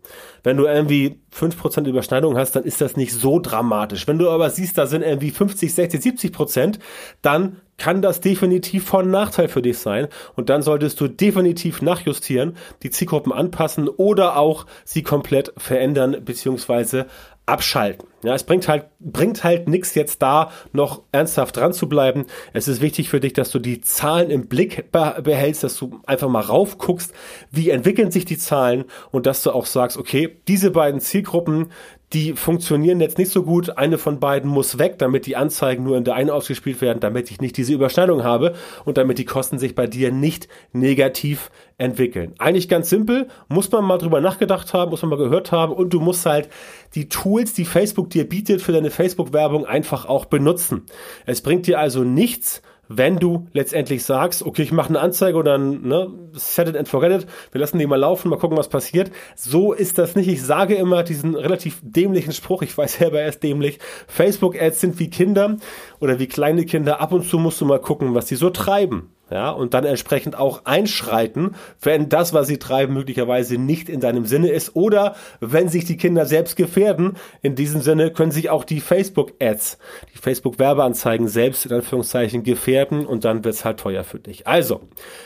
Wenn 0.42 0.56
du 0.56 0.64
irgendwie 0.64 1.20
5% 1.32 1.86
Überschneidung 1.86 2.36
hast, 2.36 2.56
dann 2.56 2.64
ist 2.64 2.80
das 2.80 2.96
nicht 2.96 3.12
so 3.12 3.38
dramatisch. 3.38 4.08
Wenn 4.08 4.18
du 4.18 4.30
aber 4.30 4.50
siehst, 4.50 4.78
da 4.78 4.86
sind 4.86 5.02
irgendwie 5.02 5.30
50, 5.30 5.72
60, 5.72 6.02
70 6.02 6.32
Prozent, 6.32 6.78
dann 7.22 7.58
kann 7.76 8.02
das 8.02 8.20
definitiv 8.20 8.84
von 8.84 9.08
Nachteil 9.08 9.46
für 9.46 9.62
dich 9.62 9.78
sein. 9.78 10.08
Und 10.34 10.48
dann 10.48 10.62
solltest 10.62 11.00
du 11.00 11.06
definitiv 11.06 11.82
nachjustieren, 11.82 12.56
die 12.82 12.90
Zielgruppen 12.90 13.32
anpassen 13.32 13.88
oder 13.88 14.36
auch 14.36 14.66
sie 14.84 15.04
komplett 15.04 15.52
verändern 15.56 16.16
bzw 16.24 17.04
abschalten. 17.48 18.08
Ja, 18.22 18.34
es 18.34 18.42
bringt 18.42 18.66
halt, 18.66 18.86
bringt 18.98 19.44
halt 19.44 19.68
nichts 19.68 19.94
jetzt 19.94 20.22
da 20.22 20.50
noch 20.72 21.02
ernsthaft 21.12 21.56
dran 21.56 21.72
zu 21.72 21.88
bleiben. 21.88 22.26
Es 22.52 22.66
ist 22.66 22.80
wichtig 22.80 23.08
für 23.08 23.20
dich, 23.20 23.32
dass 23.32 23.50
du 23.50 23.60
die 23.60 23.80
Zahlen 23.80 24.30
im 24.30 24.48
Blick 24.48 24.90
behältst, 24.90 25.62
dass 25.62 25.76
du 25.76 26.00
einfach 26.04 26.28
mal 26.28 26.40
raufguckst, 26.40 27.12
wie 27.52 27.70
entwickeln 27.70 28.10
sich 28.10 28.24
die 28.24 28.38
Zahlen 28.38 28.84
und 29.12 29.26
dass 29.26 29.42
du 29.42 29.52
auch 29.52 29.66
sagst, 29.66 29.96
okay, 29.96 30.40
diese 30.48 30.72
beiden 30.72 31.00
Zielgruppen, 31.00 31.70
die 32.12 32.32
funktionieren 32.32 33.00
jetzt 33.00 33.18
nicht 33.18 33.30
so 33.30 33.42
gut. 33.42 33.76
Eine 33.76 33.98
von 33.98 34.18
beiden 34.18 34.50
muss 34.50 34.78
weg, 34.78 34.98
damit 34.98 35.26
die 35.26 35.36
Anzeigen 35.36 35.84
nur 35.84 35.96
in 35.96 36.04
der 36.04 36.14
einen 36.14 36.30
ausgespielt 36.30 36.80
werden, 36.80 37.00
damit 37.00 37.30
ich 37.30 37.40
nicht 37.40 37.56
diese 37.56 37.74
Überschneidung 37.74 38.24
habe 38.24 38.54
und 38.84 38.96
damit 38.96 39.18
die 39.18 39.26
Kosten 39.26 39.58
sich 39.58 39.74
bei 39.74 39.86
dir 39.86 40.10
nicht 40.10 40.48
negativ 40.72 41.50
entwickeln. 41.76 42.34
Eigentlich 42.38 42.68
ganz 42.68 42.88
simpel, 42.88 43.28
muss 43.48 43.70
man 43.70 43.84
mal 43.84 43.98
drüber 43.98 44.20
nachgedacht 44.20 44.72
haben, 44.72 44.90
muss 44.90 45.02
man 45.02 45.10
mal 45.10 45.18
gehört 45.18 45.52
haben 45.52 45.72
und 45.72 45.92
du 45.92 46.00
musst 46.00 46.24
halt 46.24 46.48
die 46.94 47.08
Tools, 47.08 47.52
die 47.52 47.66
Facebook 47.66 48.10
dir 48.10 48.28
bietet 48.28 48.62
für 48.62 48.72
deine 48.72 48.90
Facebook-Werbung 48.90 49.66
einfach 49.66 50.06
auch 50.06 50.24
benutzen. 50.24 50.86
Es 51.26 51.42
bringt 51.42 51.66
dir 51.66 51.78
also 51.78 52.04
nichts, 52.04 52.62
wenn 52.88 53.18
du 53.18 53.46
letztendlich 53.52 54.04
sagst, 54.04 54.42
okay, 54.42 54.62
ich 54.62 54.72
mache 54.72 54.88
eine 54.88 55.00
Anzeige 55.00 55.38
und 55.38 55.44
dann 55.44 55.82
ne, 55.82 56.10
set 56.32 56.68
it 56.68 56.76
and 56.76 56.88
forget 56.88 57.22
it, 57.22 57.28
wir 57.52 57.60
lassen 57.60 57.78
die 57.78 57.86
mal 57.86 57.96
laufen, 57.96 58.30
mal 58.30 58.38
gucken, 58.38 58.56
was 58.56 58.68
passiert. 58.68 59.10
So 59.36 59.72
ist 59.72 59.98
das 59.98 60.16
nicht. 60.16 60.28
Ich 60.28 60.42
sage 60.42 60.74
immer 60.74 61.02
diesen 61.02 61.34
relativ 61.34 61.80
dämlichen 61.82 62.32
Spruch, 62.32 62.62
ich 62.62 62.76
weiß 62.76 62.94
selber, 62.98 63.20
er 63.20 63.28
ist 63.28 63.42
dämlich. 63.42 63.78
Facebook-Ads 64.06 64.80
sind 64.80 64.98
wie 64.98 65.10
Kinder 65.10 65.56
oder 66.00 66.18
wie 66.18 66.26
kleine 66.26 66.64
Kinder. 66.64 67.00
Ab 67.00 67.12
und 67.12 67.28
zu 67.28 67.38
musst 67.38 67.60
du 67.60 67.66
mal 67.66 67.80
gucken, 67.80 68.14
was 68.14 68.26
die 68.26 68.36
so 68.36 68.50
treiben 68.50 69.10
ja, 69.30 69.50
und 69.50 69.74
dann 69.74 69.84
entsprechend 69.84 70.38
auch 70.38 70.64
einschreiten, 70.64 71.54
wenn 71.82 72.08
das, 72.08 72.32
was 72.32 72.46
sie 72.46 72.58
treiben, 72.58 72.94
möglicherweise 72.94 73.58
nicht 73.58 73.88
in 73.88 74.00
deinem 74.00 74.24
Sinne 74.24 74.48
ist 74.48 74.74
oder 74.74 75.16
wenn 75.40 75.68
sich 75.68 75.84
die 75.84 75.98
Kinder 75.98 76.24
selbst 76.24 76.56
gefährden. 76.56 77.16
In 77.42 77.54
diesem 77.54 77.82
Sinne 77.82 78.10
können 78.10 78.32
sich 78.32 78.48
auch 78.48 78.64
die 78.64 78.80
Facebook-Ads, 78.80 79.78
die 80.14 80.18
Facebook-Werbeanzeigen 80.18 81.28
selbst 81.28 81.66
in 81.66 81.72
Anführungszeichen 81.72 82.42
gefährden 82.42 83.04
und 83.04 83.24
dann 83.24 83.44
wird's 83.44 83.64
halt 83.64 83.80
teuer 83.80 84.04
für 84.04 84.18
dich. 84.18 84.46
Also, 84.46 84.80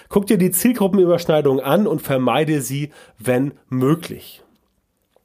guck 0.09 0.27
dir 0.27 0.39
die 0.39 0.51
Zielgruppenüberschneidung 0.51 1.61
an 1.61 1.87
und 1.87 2.03
vermeide 2.03 2.61
sie, 2.61 2.91
wenn 3.19 3.55
möglich. 3.69 4.43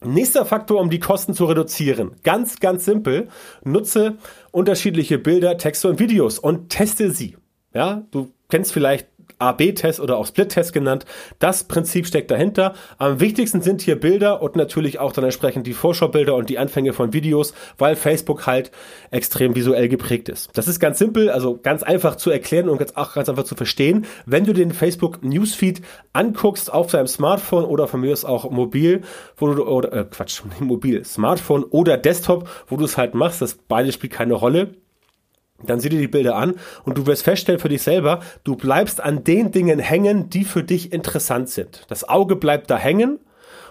Nächster 0.06 0.46
Faktor, 0.46 0.80
um 0.80 0.92
die 0.92 1.00
Kosten 1.00 1.34
zu 1.34 1.46
reduzieren. 1.46 2.12
Ganz, 2.24 2.60
ganz 2.60 2.86
simpel. 2.86 3.30
Nutze 3.64 4.18
unterschiedliche 4.52 5.18
Bilder, 5.18 5.58
Texte 5.58 5.88
und 5.88 6.00
Videos 6.00 6.38
und 6.38 6.70
teste 6.70 7.10
sie. 7.10 7.36
Ja, 7.74 8.04
du 8.12 8.32
kennst 8.50 8.72
vielleicht 8.72 9.08
AB-Test 9.40 10.00
oder 10.00 10.18
auch 10.18 10.26
Split-Test 10.26 10.74
genannt. 10.74 11.06
Das 11.40 11.66
Prinzip 11.66 12.08
steckt 12.08 12.32
dahinter. 12.32 12.74
Am 12.98 13.20
wichtigsten 13.20 13.62
sind 13.62 13.82
hier 13.82 14.00
Bilder 14.00 14.42
und 14.42 14.56
natürlich 14.56 15.00
auch 15.00 15.12
dann 15.12 15.26
entsprechend 15.26 15.68
die 15.68 15.74
Vorschaubilder 15.74 16.36
und 16.36 16.50
die 16.50 16.58
Anfänge 16.58 16.94
von 16.94 17.14
Videos, 17.14 17.54
weil 17.78 17.96
Facebook 17.96 18.48
halt 18.48 18.72
extrem 19.12 19.56
visuell 19.56 19.90
geprägt 19.90 20.30
ist. 20.30 20.50
Das 20.54 20.68
ist 20.68 20.80
ganz 20.80 20.98
simpel, 20.98 21.30
also 21.30 21.60
ganz 21.62 21.84
einfach 21.84 22.16
zu 22.16 22.32
erklären 22.32 22.70
und 22.70 22.98
auch 22.98 23.14
ganz 23.14 23.30
einfach 23.30 23.44
zu 23.44 23.56
verstehen. 23.56 24.06
Wenn 24.26 24.46
du 24.46 24.54
den 24.54 24.72
Facebook 24.72 25.24
Newsfeed 25.24 25.82
anguckst 26.14 26.74
auf 26.74 26.88
deinem 26.88 27.08
Smartphone 27.08 27.66
oder 27.66 27.88
von 27.88 28.02
mir 28.02 28.14
ist 28.14 28.26
auch 28.26 28.50
mobil, 28.50 29.02
wo 29.38 29.54
du, 29.54 29.64
oder, 29.66 29.94
äh, 29.94 30.06
Quatsch, 30.06 30.42
mobil, 30.60 31.04
Smartphone 31.06 31.64
oder 31.64 31.98
Desktop, 31.98 32.50
wo 32.68 32.78
du 32.78 32.86
es 32.86 32.98
halt 32.98 33.14
machst, 33.14 33.42
das 33.42 33.58
beide 33.68 33.92
spielt 33.92 34.14
keine 34.14 34.34
Rolle 34.34 34.72
dann 35.64 35.80
sieh 35.80 35.90
dir 35.90 36.00
die 36.00 36.08
Bilder 36.08 36.36
an 36.36 36.56
und 36.84 36.98
du 36.98 37.06
wirst 37.08 37.24
feststellen 37.24 37.60
für 37.60 37.70
dich 37.70 37.82
selber, 37.82 38.22
du 38.44 38.56
bleibst 38.56 39.02
an 39.02 39.24
den 39.24 39.52
Dingen 39.52 39.80
hängen, 39.80 40.30
die 40.30 40.46
für 40.46 40.64
dich 40.64 40.94
interessant 40.94 41.50
sind. 41.50 41.86
Das 41.88 42.08
Auge 42.08 42.36
bleibt 42.36 42.70
da 42.70 42.78
hängen 42.78 43.20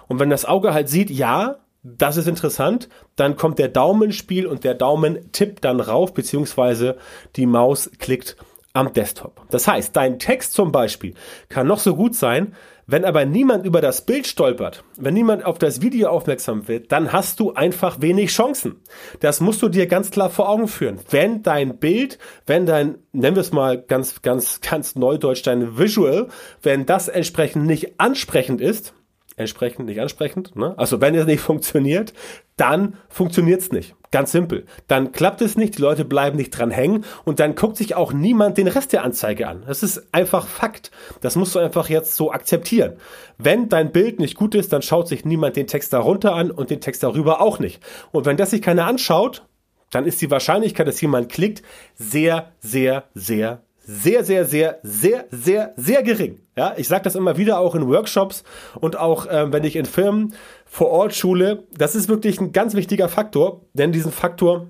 und 0.09 0.19
wenn 0.19 0.31
das 0.31 0.45
Auge 0.45 0.75
halt 0.75 0.89
sieht, 0.89 1.11
ja, 1.11 1.59
das 1.83 2.17
ist 2.17 2.27
interessant, 2.27 2.89
dann 3.15 3.37
kommt 3.37 3.59
der 3.59 3.69
Daumenspiel 3.69 4.47
und 4.47 4.65
der 4.65 4.75
Daumen 4.75 5.31
tippt 5.33 5.65
dann 5.65 5.81
rauf, 5.81 6.15
beziehungsweise 6.15 6.97
die 7.37 7.47
Maus 7.47 7.91
klickt 7.99 8.37
am 8.73 8.93
Desktop. 8.93 9.43
Das 9.51 9.69
heißt, 9.69 9.95
dein 9.95 10.19
Text 10.19 10.53
zum 10.53 10.73
Beispiel 10.73 11.15
kann 11.49 11.67
noch 11.67 11.79
so 11.79 11.95
gut 11.95 12.15
sein, 12.15 12.55
wenn 12.87 13.05
aber 13.05 13.25
niemand 13.25 13.67
über 13.67 13.81
das 13.81 14.07
Bild 14.07 14.27
stolpert, 14.29 14.85
wenn 14.97 15.15
niemand 15.15 15.45
auf 15.45 15.59
das 15.59 15.83
Video 15.83 16.09
aufmerksam 16.09 16.69
wird, 16.69 16.93
dann 16.93 17.13
hast 17.13 17.41
du 17.41 17.53
einfach 17.53 18.01
wenig 18.01 18.31
Chancen. 18.31 18.77
Das 19.21 19.41
musst 19.41 19.61
du 19.63 19.69
dir 19.69 19.87
ganz 19.87 20.13
klar 20.13 20.31
vor 20.31 20.49
Augen 20.49 20.69
führen. 20.69 21.01
Wenn 21.11 21.43
dein 21.43 21.79
Bild, 21.79 22.19
wenn 22.47 22.65
dein, 22.65 22.99
nennen 23.13 23.37
wir 23.37 23.41
es 23.41 23.53
mal 23.53 23.83
ganz, 23.83 24.23
ganz, 24.23 24.61
ganz 24.61 24.95
neudeutsch, 24.95 25.43
dein 25.43 25.77
Visual, 25.79 26.29
wenn 26.63 26.87
das 26.87 27.09
entsprechend 27.09 27.67
nicht 27.67 27.99
ansprechend 27.99 28.61
ist, 28.61 28.95
entsprechend 29.37 29.87
nicht 29.87 30.01
ansprechend. 30.01 30.57
Ne? 30.57 30.75
Also 30.77 31.01
wenn 31.01 31.15
es 31.15 31.27
nicht 31.27 31.41
funktioniert, 31.43 32.13
dann 32.57 32.97
funktioniert 33.09 33.61
es 33.61 33.71
nicht. 33.71 33.95
Ganz 34.11 34.33
simpel. 34.33 34.65
Dann 34.87 35.13
klappt 35.13 35.43
es 35.43 35.57
nicht, 35.57 35.77
die 35.77 35.83
Leute 35.83 36.05
bleiben 36.05 36.37
nicht 36.37 36.51
dran 36.51 36.71
hängen 36.71 37.05
und 37.25 37.39
dann 37.39 37.55
guckt 37.55 37.77
sich 37.77 37.95
auch 37.95 38.13
niemand 38.13 38.57
den 38.57 38.69
Rest 38.69 38.93
der 38.93 39.05
Anzeige 39.05 39.47
an. 39.47 39.65
Das 39.67 39.83
ist 39.83 40.15
einfach 40.15 40.47
Fakt. 40.47 40.91
Das 41.21 41.37
musst 41.37 41.55
du 41.55 41.59
einfach 41.59 41.89
jetzt 41.91 42.17
so 42.17 42.33
akzeptieren. 42.33 42.97
Wenn 43.37 43.69
dein 43.69 43.93
Bild 43.93 44.19
nicht 44.19 44.37
gut 44.37 44.55
ist, 44.55 44.73
dann 44.73 44.83
schaut 44.83 45.09
sich 45.09 45.25
niemand 45.25 45.57
den 45.57 45.67
Text 45.67 45.93
darunter 45.93 46.35
an 46.35 46.51
und 46.51 46.71
den 46.71 46.81
Text 46.81 47.03
darüber 47.03 47.41
auch 47.41 47.59
nicht. 47.59 47.83
Und 48.13 48.25
wenn 48.25 48.39
das 48.39 48.51
sich 48.51 48.63
keiner 48.63 48.87
anschaut, 48.87 49.45
dann 49.91 50.07
ist 50.07 50.21
die 50.21 50.31
Wahrscheinlichkeit, 50.31 50.87
dass 50.87 51.01
jemand 51.01 51.31
klickt, 51.31 51.63
sehr, 51.95 52.53
sehr, 52.61 53.05
sehr, 53.15 53.63
sehr, 53.87 54.25
sehr, 54.25 54.45
sehr, 54.45 54.81
sehr, 54.83 55.27
sehr, 55.31 55.73
sehr 55.77 56.03
gering. 56.03 56.41
Ja, 56.57 56.75
ich 56.77 56.89
sage 56.89 57.05
das 57.05 57.15
immer 57.15 57.37
wieder 57.37 57.61
auch 57.61 57.75
in 57.75 57.87
Workshops 57.89 58.43
und 58.81 58.99
auch 58.99 59.27
ähm, 59.31 59.53
wenn 59.53 59.65
ich 59.65 59.77
in 59.77 59.87
Firmen 59.87 60.35
vor 60.65 60.91
Ort 60.91 61.15
schule. 61.15 61.65
Das 61.77 61.95
ist 61.95 62.09
wirklich 62.09 62.41
ein 62.41 62.53
ganz 62.53 62.75
wichtiger 62.75 63.09
Faktor, 63.09 63.63
denn 63.75 63.93
diesen 63.93 64.11
Faktor 64.11 64.67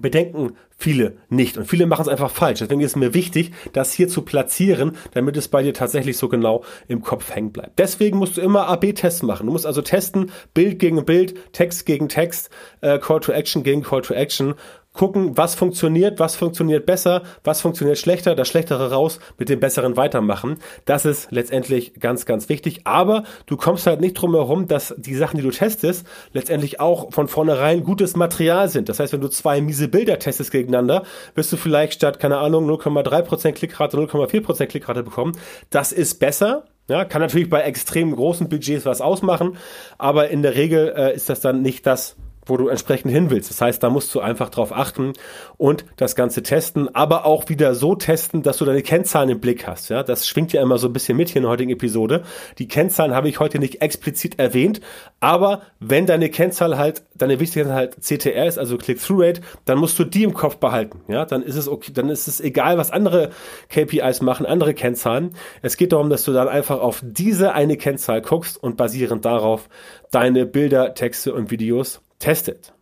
bedenken 0.00 0.56
viele 0.76 1.18
nicht 1.28 1.58
und 1.58 1.66
viele 1.66 1.86
machen 1.86 2.02
es 2.02 2.08
einfach 2.08 2.30
falsch. 2.30 2.60
Deswegen 2.60 2.80
ist 2.80 2.92
es 2.92 2.96
mir 2.96 3.12
wichtig, 3.12 3.52
das 3.72 3.92
hier 3.92 4.08
zu 4.08 4.22
platzieren, 4.22 4.96
damit 5.12 5.36
es 5.36 5.48
bei 5.48 5.62
dir 5.62 5.74
tatsächlich 5.74 6.16
so 6.16 6.28
genau 6.28 6.64
im 6.88 7.02
Kopf 7.02 7.34
hängen 7.34 7.52
bleibt. 7.52 7.78
Deswegen 7.78 8.18
musst 8.18 8.36
du 8.36 8.40
immer 8.40 8.68
AB-Tests 8.68 9.22
machen. 9.22 9.46
Du 9.46 9.52
musst 9.52 9.66
also 9.66 9.82
testen, 9.82 10.30
Bild 10.54 10.78
gegen 10.78 11.04
Bild, 11.04 11.52
Text 11.52 11.86
gegen 11.86 12.08
Text, 12.08 12.50
äh, 12.80 12.98
Call 12.98 13.20
to 13.20 13.32
Action 13.32 13.62
gegen 13.62 13.82
Call 13.82 14.02
to 14.02 14.14
Action 14.14 14.54
gucken, 14.92 15.36
was 15.36 15.54
funktioniert, 15.54 16.18
was 16.18 16.36
funktioniert 16.36 16.84
besser, 16.84 17.22
was 17.44 17.60
funktioniert 17.60 17.98
schlechter, 17.98 18.34
das 18.34 18.48
Schlechtere 18.48 18.90
raus, 18.90 19.20
mit 19.38 19.48
dem 19.48 19.60
Besseren 19.60 19.96
weitermachen. 19.96 20.58
Das 20.84 21.04
ist 21.04 21.30
letztendlich 21.30 21.94
ganz, 22.00 22.26
ganz 22.26 22.48
wichtig. 22.48 22.80
Aber 22.84 23.24
du 23.46 23.56
kommst 23.56 23.86
halt 23.86 24.00
nicht 24.00 24.14
drum 24.14 24.34
herum, 24.34 24.66
dass 24.66 24.94
die 24.98 25.14
Sachen, 25.14 25.36
die 25.36 25.42
du 25.42 25.50
testest, 25.50 26.06
letztendlich 26.32 26.80
auch 26.80 27.12
von 27.12 27.28
vornherein 27.28 27.84
gutes 27.84 28.16
Material 28.16 28.68
sind. 28.68 28.88
Das 28.88 28.98
heißt, 28.98 29.12
wenn 29.12 29.20
du 29.20 29.28
zwei 29.28 29.60
miese 29.60 29.88
Bilder 29.88 30.18
testest 30.18 30.50
gegeneinander, 30.50 31.04
wirst 31.34 31.52
du 31.52 31.56
vielleicht 31.56 31.94
statt, 31.94 32.18
keine 32.18 32.38
Ahnung, 32.38 32.68
0,3% 32.68 33.52
Klickrate, 33.52 33.96
0,4% 33.96 34.66
Klickrate 34.66 35.02
bekommen. 35.02 35.36
Das 35.70 35.92
ist 35.92 36.18
besser, 36.18 36.64
ja, 36.88 37.04
kann 37.04 37.22
natürlich 37.22 37.48
bei 37.48 37.60
extrem 37.60 38.14
großen 38.14 38.48
Budgets 38.48 38.84
was 38.84 39.00
ausmachen, 39.00 39.56
aber 39.96 40.30
in 40.30 40.42
der 40.42 40.56
Regel 40.56 40.92
äh, 40.96 41.14
ist 41.14 41.28
das 41.28 41.40
dann 41.40 41.62
nicht 41.62 41.86
das, 41.86 42.16
wo 42.50 42.56
du 42.56 42.68
entsprechend 42.68 43.12
hin 43.12 43.30
willst. 43.30 43.48
Das 43.48 43.60
heißt, 43.60 43.82
da 43.82 43.88
musst 43.88 44.14
du 44.14 44.20
einfach 44.20 44.50
drauf 44.50 44.72
achten 44.72 45.14
und 45.56 45.84
das 45.96 46.16
Ganze 46.16 46.42
testen, 46.42 46.94
aber 46.94 47.24
auch 47.24 47.48
wieder 47.48 47.74
so 47.74 47.94
testen, 47.94 48.42
dass 48.42 48.58
du 48.58 48.64
deine 48.64 48.82
Kennzahlen 48.82 49.30
im 49.30 49.40
Blick 49.40 49.66
hast. 49.66 49.88
Ja, 49.88 50.02
das 50.02 50.26
schwingt 50.26 50.52
ja 50.52 50.60
immer 50.60 50.76
so 50.76 50.88
ein 50.88 50.92
bisschen 50.92 51.16
mit 51.16 51.28
hier 51.28 51.36
in 51.36 51.44
der 51.44 51.50
heutigen 51.50 51.70
Episode. 51.70 52.24
Die 52.58 52.68
Kennzahlen 52.68 53.14
habe 53.14 53.28
ich 53.28 53.40
heute 53.40 53.58
nicht 53.58 53.80
explizit 53.80 54.38
erwähnt, 54.38 54.80
aber 55.20 55.62
wenn 55.78 56.06
deine 56.06 56.28
Kennzahl 56.28 56.76
halt, 56.76 57.04
deine 57.14 57.40
wichtige 57.40 57.72
halt 57.72 57.96
CTR 58.02 58.46
ist, 58.46 58.58
also 58.58 58.76
Click-Through-Rate, 58.76 59.40
dann 59.64 59.78
musst 59.78 59.98
du 59.98 60.04
die 60.04 60.24
im 60.24 60.34
Kopf 60.34 60.56
behalten. 60.56 61.00
Ja, 61.08 61.24
dann 61.24 61.42
ist 61.42 61.56
es 61.56 61.68
okay, 61.68 61.92
dann 61.94 62.10
ist 62.10 62.26
es 62.26 62.40
egal, 62.40 62.76
was 62.76 62.90
andere 62.90 63.30
KPIs 63.68 64.20
machen, 64.22 64.44
andere 64.44 64.74
Kennzahlen. 64.74 65.34
Es 65.62 65.76
geht 65.76 65.92
darum, 65.92 66.10
dass 66.10 66.24
du 66.24 66.32
dann 66.32 66.48
einfach 66.48 66.80
auf 66.80 67.00
diese 67.04 67.52
eine 67.54 67.76
Kennzahl 67.76 68.20
guckst 68.20 68.60
und 68.62 68.76
basierend 68.76 69.24
darauf 69.24 69.68
deine 70.10 70.46
Bilder, 70.46 70.94
Texte 70.94 71.32
und 71.32 71.50
Videos 71.50 72.00
testet. 72.20 72.72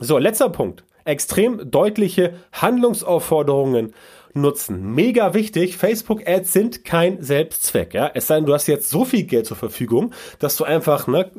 So, 0.00 0.16
letzter 0.16 0.48
Punkt. 0.48 0.84
Extrem 1.04 1.70
deutliche 1.70 2.34
Handlungsaufforderungen 2.52 3.94
nutzen. 4.34 4.94
Mega 4.94 5.34
wichtig. 5.34 5.76
Facebook 5.76 6.26
Ads 6.26 6.52
sind 6.52 6.84
kein 6.84 7.22
Selbstzweck, 7.22 7.94
ja. 7.94 8.10
Es 8.14 8.26
sei 8.26 8.36
denn, 8.36 8.46
du 8.46 8.54
hast 8.54 8.66
jetzt 8.66 8.90
so 8.90 9.04
viel 9.04 9.24
Geld 9.24 9.46
zur 9.46 9.56
Verfügung, 9.56 10.12
dass 10.38 10.56
du 10.56 10.64
einfach, 10.64 11.06
ne, 11.06 11.30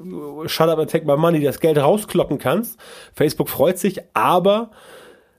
shut 0.45 0.69
up 0.69 0.79
and 0.79 0.91
take 0.91 1.05
my 1.05 1.17
money, 1.17 1.41
das 1.41 1.59
Geld 1.59 1.77
rauskloppen 1.77 2.37
kannst. 2.37 2.79
Facebook 3.13 3.49
freut 3.49 3.77
sich, 3.77 4.01
aber 4.13 4.71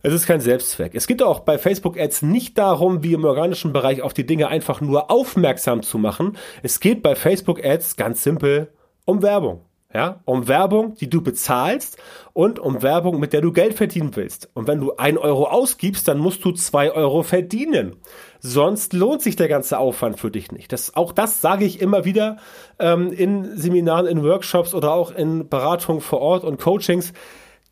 es 0.02 0.14
ist 0.14 0.26
kein 0.26 0.40
Selbstzweck. 0.40 0.94
Es 0.94 1.06
geht 1.06 1.22
auch 1.22 1.40
bei 1.40 1.58
Facebook 1.58 1.98
Ads 1.98 2.22
nicht 2.22 2.56
darum, 2.56 3.02
wie 3.02 3.12
im 3.12 3.24
organischen 3.24 3.72
Bereich 3.72 4.00
auf 4.00 4.14
die 4.14 4.26
Dinge 4.26 4.48
einfach 4.48 4.80
nur 4.80 5.10
aufmerksam 5.10 5.82
zu 5.82 5.98
machen. 5.98 6.36
Es 6.62 6.80
geht 6.80 7.02
bei 7.02 7.14
Facebook 7.14 7.64
Ads 7.64 7.96
ganz 7.96 8.22
simpel 8.22 8.72
um 9.04 9.22
Werbung. 9.22 9.62
Ja, 9.92 10.20
um 10.25 10.47
Werbung, 10.47 10.94
die 10.94 11.11
du 11.11 11.20
bezahlst 11.20 11.99
und 12.32 12.61
um 12.61 12.80
Werbung, 12.80 13.18
mit 13.18 13.32
der 13.32 13.40
du 13.40 13.50
Geld 13.50 13.75
verdienen 13.75 14.14
willst. 14.14 14.49
Und 14.54 14.68
wenn 14.68 14.78
du 14.78 14.94
ein 14.97 15.18
Euro 15.18 15.49
ausgibst, 15.49 16.06
dann 16.06 16.18
musst 16.18 16.44
du 16.44 16.52
zwei 16.52 16.92
Euro 16.92 17.25
verdienen. 17.25 17.97
Sonst 18.38 18.92
lohnt 18.92 19.20
sich 19.20 19.35
der 19.35 19.49
ganze 19.49 19.78
Aufwand 19.78 20.20
für 20.20 20.30
dich 20.30 20.52
nicht. 20.52 20.73
Das, 20.73 20.94
auch 20.94 21.11
das 21.11 21.40
sage 21.40 21.64
ich 21.64 21.80
immer 21.80 22.04
wieder 22.04 22.37
ähm, 22.78 23.12
in 23.12 23.56
Seminaren, 23.56 24.06
in 24.06 24.23
Workshops 24.23 24.75
oder 24.75 24.92
auch 24.92 25.11
in 25.11 25.49
Beratungen 25.49 26.00
vor 26.00 26.20
Ort 26.20 26.44
und 26.44 26.61
Coachings. 26.61 27.12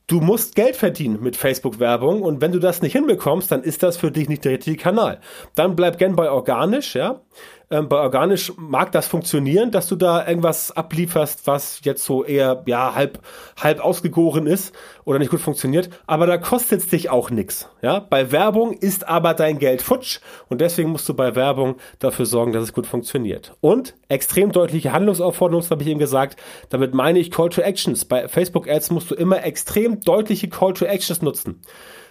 Du 0.08 0.20
musst 0.20 0.54
Geld 0.54 0.74
verdienen 0.74 1.22
mit 1.22 1.36
Facebook-Werbung 1.36 2.22
und 2.22 2.40
wenn 2.40 2.50
du 2.50 2.58
das 2.58 2.80
nicht 2.80 2.94
hinbekommst, 2.94 3.52
dann 3.52 3.62
ist 3.62 3.82
das 3.82 3.98
für 3.98 4.10
dich 4.10 4.26
nicht 4.26 4.42
der 4.42 4.52
richtige 4.52 4.78
Kanal. 4.78 5.20
Dann 5.54 5.76
bleib 5.76 5.98
gern 5.98 6.16
bei 6.16 6.30
organisch, 6.30 6.94
ja. 6.94 7.20
Ähm, 7.70 7.88
bei 7.88 7.96
organisch 7.96 8.52
mag 8.56 8.92
das 8.92 9.06
funktionieren, 9.06 9.70
dass 9.70 9.86
du 9.86 9.96
da 9.96 10.26
irgendwas 10.26 10.70
ablieferst, 10.70 11.46
was 11.46 11.80
jetzt 11.84 12.04
so 12.04 12.24
eher 12.24 12.62
ja 12.66 12.94
halb 12.94 13.20
halb 13.58 13.80
ausgegoren 13.80 14.46
ist 14.46 14.74
oder 15.04 15.18
nicht 15.18 15.30
gut 15.30 15.40
funktioniert, 15.40 15.90
aber 16.06 16.26
da 16.26 16.38
kostet 16.38 16.80
es 16.80 16.88
dich 16.88 17.10
auch 17.10 17.30
nix. 17.30 17.68
Ja, 17.82 17.98
bei 18.00 18.32
Werbung 18.32 18.72
ist 18.72 19.06
aber 19.06 19.34
dein 19.34 19.58
Geld 19.58 19.82
futsch 19.82 20.20
und 20.48 20.60
deswegen 20.60 20.90
musst 20.90 21.08
du 21.08 21.14
bei 21.14 21.34
Werbung 21.34 21.76
dafür 21.98 22.26
sorgen, 22.26 22.52
dass 22.52 22.62
es 22.62 22.72
gut 22.72 22.86
funktioniert. 22.86 23.54
Und 23.60 23.94
extrem 24.08 24.52
deutliche 24.52 24.92
Handlungsaufforderungen, 24.92 25.68
habe 25.70 25.82
ich 25.82 25.88
eben 25.88 26.00
gesagt. 26.00 26.40
Damit 26.70 26.94
meine 26.94 27.18
ich 27.18 27.30
Call 27.30 27.50
to 27.50 27.60
Actions. 27.60 28.04
Bei 28.04 28.28
Facebook 28.28 28.68
Ads 28.68 28.90
musst 28.90 29.10
du 29.10 29.14
immer 29.14 29.44
extrem 29.44 30.00
deutliche 30.00 30.48
Call 30.48 30.72
to 30.72 30.84
Actions 30.84 31.22
nutzen. 31.22 31.60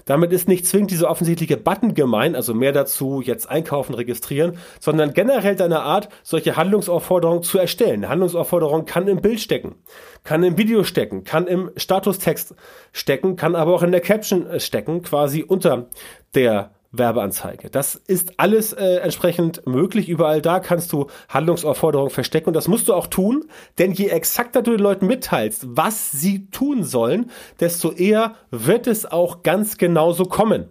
Damit 0.07 0.31
ist 0.31 0.47
nicht 0.47 0.65
zwingend 0.65 0.89
diese 0.89 1.07
offensichtliche 1.07 1.57
Button 1.57 1.93
gemein, 1.93 2.35
also 2.35 2.53
mehr 2.53 2.71
dazu, 2.71 3.21
jetzt 3.21 3.49
einkaufen, 3.49 3.93
registrieren, 3.93 4.57
sondern 4.79 5.13
generell 5.13 5.55
deine 5.55 5.81
Art, 5.81 6.09
solche 6.23 6.55
Handlungsaufforderungen 6.55 7.43
zu 7.43 7.59
erstellen. 7.59 8.09
Handlungsaufforderung 8.09 8.85
kann 8.85 9.07
im 9.07 9.21
Bild 9.21 9.41
stecken, 9.41 9.75
kann 10.23 10.43
im 10.43 10.57
Video 10.57 10.83
stecken, 10.83 11.25
kann 11.25 11.45
im 11.45 11.71
Statustext 11.75 12.55
stecken, 12.93 13.35
kann 13.35 13.53
aber 13.55 13.75
auch 13.75 13.83
in 13.83 13.91
der 13.91 14.01
Caption 14.01 14.59
stecken, 14.59 15.03
quasi 15.03 15.43
unter 15.43 15.89
der 16.33 16.71
Werbeanzeige. 16.97 17.69
Das 17.69 17.95
ist 17.95 18.39
alles 18.39 18.73
äh, 18.73 18.97
entsprechend 18.97 19.65
möglich. 19.65 20.09
Überall 20.09 20.41
da 20.41 20.59
kannst 20.59 20.93
du 20.93 21.07
Handlungsaufforderungen 21.29 22.11
verstecken 22.11 22.49
und 22.49 22.55
das 22.55 22.67
musst 22.67 22.87
du 22.87 22.93
auch 22.93 23.07
tun, 23.07 23.45
denn 23.77 23.91
je 23.91 24.07
exakter 24.07 24.61
du 24.61 24.71
den 24.71 24.79
Leuten 24.79 25.07
mitteilst, 25.07 25.65
was 25.67 26.11
sie 26.11 26.47
tun 26.49 26.83
sollen, 26.83 27.31
desto 27.59 27.91
eher 27.91 28.35
wird 28.51 28.87
es 28.87 29.05
auch 29.05 29.43
ganz 29.43 29.77
genauso 29.77 30.25
kommen. 30.25 30.67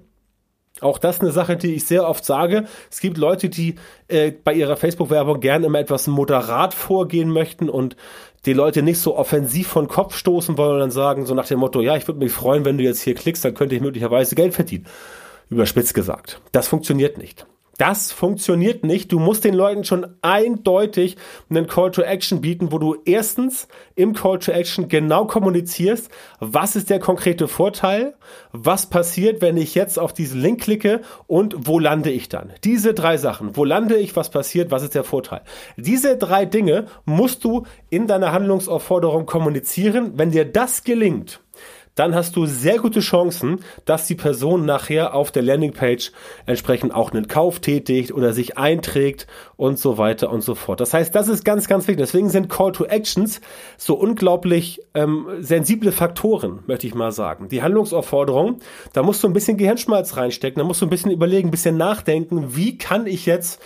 Auch 0.82 0.98
das 0.98 1.20
eine 1.20 1.30
Sache, 1.30 1.56
die 1.56 1.74
ich 1.74 1.86
sehr 1.86 2.06
oft 2.06 2.24
sage. 2.24 2.66
Es 2.90 3.00
gibt 3.00 3.16
Leute, 3.16 3.48
die 3.48 3.76
äh, 4.08 4.30
bei 4.30 4.52
ihrer 4.52 4.76
Facebook-Werbung 4.76 5.40
gerne 5.40 5.66
immer 5.66 5.78
etwas 5.78 6.06
moderat 6.06 6.74
vorgehen 6.74 7.30
möchten 7.30 7.70
und 7.70 7.96
die 8.44 8.52
Leute 8.52 8.82
nicht 8.82 9.00
so 9.00 9.16
offensiv 9.16 9.68
von 9.68 9.88
Kopf 9.88 10.14
stoßen 10.14 10.58
wollen 10.58 10.74
und 10.74 10.80
dann 10.80 10.90
sagen, 10.90 11.24
so 11.24 11.34
nach 11.34 11.46
dem 11.46 11.60
Motto, 11.60 11.80
ja, 11.80 11.96
ich 11.96 12.06
würde 12.06 12.20
mich 12.20 12.30
freuen, 12.30 12.66
wenn 12.66 12.76
du 12.76 12.84
jetzt 12.84 13.00
hier 13.00 13.14
klickst, 13.14 13.44
dann 13.44 13.54
könnte 13.54 13.74
ich 13.74 13.80
möglicherweise 13.80 14.34
Geld 14.34 14.54
verdienen 14.54 14.86
überspitzt 15.48 15.94
gesagt. 15.94 16.40
Das 16.52 16.68
funktioniert 16.68 17.18
nicht. 17.18 17.46
Das 17.78 18.10
funktioniert 18.10 18.84
nicht. 18.84 19.12
Du 19.12 19.18
musst 19.18 19.44
den 19.44 19.54
Leuten 19.54 19.84
schon 19.84 20.06
eindeutig 20.22 21.16
einen 21.50 21.66
Call 21.66 21.90
to 21.90 22.02
Action 22.02 22.40
bieten, 22.40 22.72
wo 22.72 22.78
du 22.78 22.96
erstens 23.04 23.68
im 23.94 24.14
Call 24.14 24.38
to 24.38 24.50
Action 24.52 24.88
genau 24.88 25.26
kommunizierst, 25.26 26.08
was 26.40 26.74
ist 26.74 26.88
der 26.88 27.00
konkrete 27.00 27.48
Vorteil, 27.48 28.14
was 28.52 28.86
passiert, 28.86 29.42
wenn 29.42 29.58
ich 29.58 29.74
jetzt 29.74 29.98
auf 29.98 30.14
diesen 30.14 30.40
Link 30.40 30.62
klicke 30.62 31.02
und 31.26 31.54
wo 31.66 31.78
lande 31.78 32.10
ich 32.10 32.30
dann. 32.30 32.52
Diese 32.64 32.94
drei 32.94 33.18
Sachen. 33.18 33.56
Wo 33.56 33.64
lande 33.64 33.96
ich, 33.96 34.16
was 34.16 34.30
passiert, 34.30 34.70
was 34.70 34.82
ist 34.82 34.94
der 34.94 35.04
Vorteil. 35.04 35.42
Diese 35.76 36.16
drei 36.16 36.46
Dinge 36.46 36.86
musst 37.04 37.44
du 37.44 37.66
in 37.90 38.06
deiner 38.06 38.32
Handlungsaufforderung 38.32 39.26
kommunizieren. 39.26 40.12
Wenn 40.16 40.30
dir 40.30 40.46
das 40.46 40.82
gelingt, 40.82 41.40
dann 41.96 42.14
hast 42.14 42.36
du 42.36 42.46
sehr 42.46 42.78
gute 42.78 43.00
Chancen, 43.00 43.60
dass 43.84 44.06
die 44.06 44.14
Person 44.14 44.64
nachher 44.64 45.14
auf 45.14 45.32
der 45.32 45.42
Landingpage 45.42 46.12
entsprechend 46.44 46.94
auch 46.94 47.10
einen 47.10 47.26
Kauf 47.26 47.58
tätigt 47.58 48.12
oder 48.12 48.32
sich 48.32 48.56
einträgt 48.56 49.26
und 49.56 49.78
so 49.78 49.98
weiter 49.98 50.30
und 50.30 50.42
so 50.42 50.54
fort. 50.54 50.80
Das 50.80 50.94
heißt, 50.94 51.14
das 51.14 51.28
ist 51.28 51.44
ganz, 51.44 51.66
ganz 51.66 51.88
wichtig. 51.88 52.04
Deswegen 52.04 52.28
sind 52.28 52.48
Call 52.48 52.72
to 52.72 52.84
Actions 52.84 53.40
so 53.78 53.94
unglaublich 53.94 54.80
ähm, 54.94 55.26
sensible 55.40 55.90
Faktoren, 55.90 56.60
möchte 56.66 56.86
ich 56.86 56.94
mal 56.94 57.12
sagen. 57.12 57.48
Die 57.48 57.62
Handlungsaufforderung, 57.62 58.60
da 58.92 59.02
musst 59.02 59.24
du 59.24 59.28
ein 59.28 59.32
bisschen 59.32 59.56
Gehirnschmalz 59.56 60.16
reinstecken, 60.16 60.60
da 60.60 60.64
musst 60.64 60.82
du 60.82 60.86
ein 60.86 60.90
bisschen 60.90 61.10
überlegen, 61.10 61.48
ein 61.48 61.50
bisschen 61.50 61.78
nachdenken, 61.78 62.54
wie 62.54 62.76
kann 62.76 63.06
ich 63.06 63.24
jetzt 63.24 63.60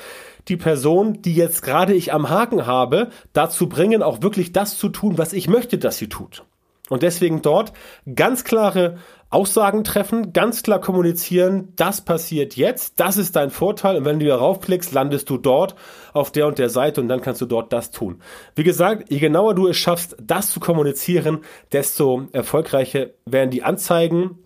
die 0.46 0.56
Person, 0.56 1.20
die 1.22 1.34
jetzt 1.34 1.62
gerade 1.62 1.94
ich 1.94 2.12
am 2.12 2.30
Haken 2.30 2.66
habe, 2.66 3.10
dazu 3.32 3.68
bringen, 3.68 4.02
auch 4.02 4.22
wirklich 4.22 4.52
das 4.52 4.78
zu 4.78 4.88
tun, 4.88 5.18
was 5.18 5.32
ich 5.32 5.48
möchte, 5.48 5.78
dass 5.78 5.98
sie 5.98 6.08
tut. 6.08 6.44
Und 6.90 7.02
deswegen 7.04 7.40
dort 7.40 7.72
ganz 8.14 8.44
klare 8.44 8.98
Aussagen 9.30 9.84
treffen, 9.84 10.32
ganz 10.32 10.64
klar 10.64 10.80
kommunizieren, 10.80 11.72
das 11.76 12.00
passiert 12.00 12.56
jetzt, 12.56 12.98
das 12.98 13.16
ist 13.16 13.36
dein 13.36 13.50
Vorteil 13.50 13.96
und 13.96 14.04
wenn 14.04 14.18
du 14.18 14.26
darauf 14.26 14.60
klickst, 14.60 14.92
landest 14.92 15.30
du 15.30 15.38
dort 15.38 15.76
auf 16.12 16.32
der 16.32 16.48
und 16.48 16.58
der 16.58 16.68
Seite 16.68 17.00
und 17.00 17.06
dann 17.06 17.20
kannst 17.20 17.40
du 17.40 17.46
dort 17.46 17.72
das 17.72 17.92
tun. 17.92 18.20
Wie 18.56 18.64
gesagt, 18.64 19.08
je 19.08 19.20
genauer 19.20 19.54
du 19.54 19.68
es 19.68 19.76
schaffst, 19.76 20.16
das 20.20 20.50
zu 20.50 20.58
kommunizieren, 20.58 21.44
desto 21.70 22.26
erfolgreicher 22.32 23.10
werden 23.24 23.50
die 23.50 23.62
Anzeigen, 23.62 24.38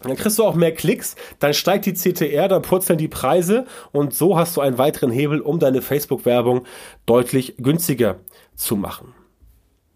dann 0.00 0.16
kriegst 0.16 0.38
du 0.38 0.44
auch 0.44 0.54
mehr 0.54 0.72
Klicks, 0.72 1.16
dann 1.38 1.52
steigt 1.52 1.84
die 1.84 1.92
CTR, 1.92 2.48
dann 2.48 2.62
purzeln 2.62 2.98
die 2.98 3.08
Preise 3.08 3.66
und 3.92 4.14
so 4.14 4.38
hast 4.38 4.56
du 4.56 4.62
einen 4.62 4.78
weiteren 4.78 5.10
Hebel, 5.10 5.42
um 5.42 5.58
deine 5.58 5.82
Facebook-Werbung 5.82 6.62
deutlich 7.04 7.56
günstiger 7.58 8.20
zu 8.54 8.76
machen. 8.76 9.12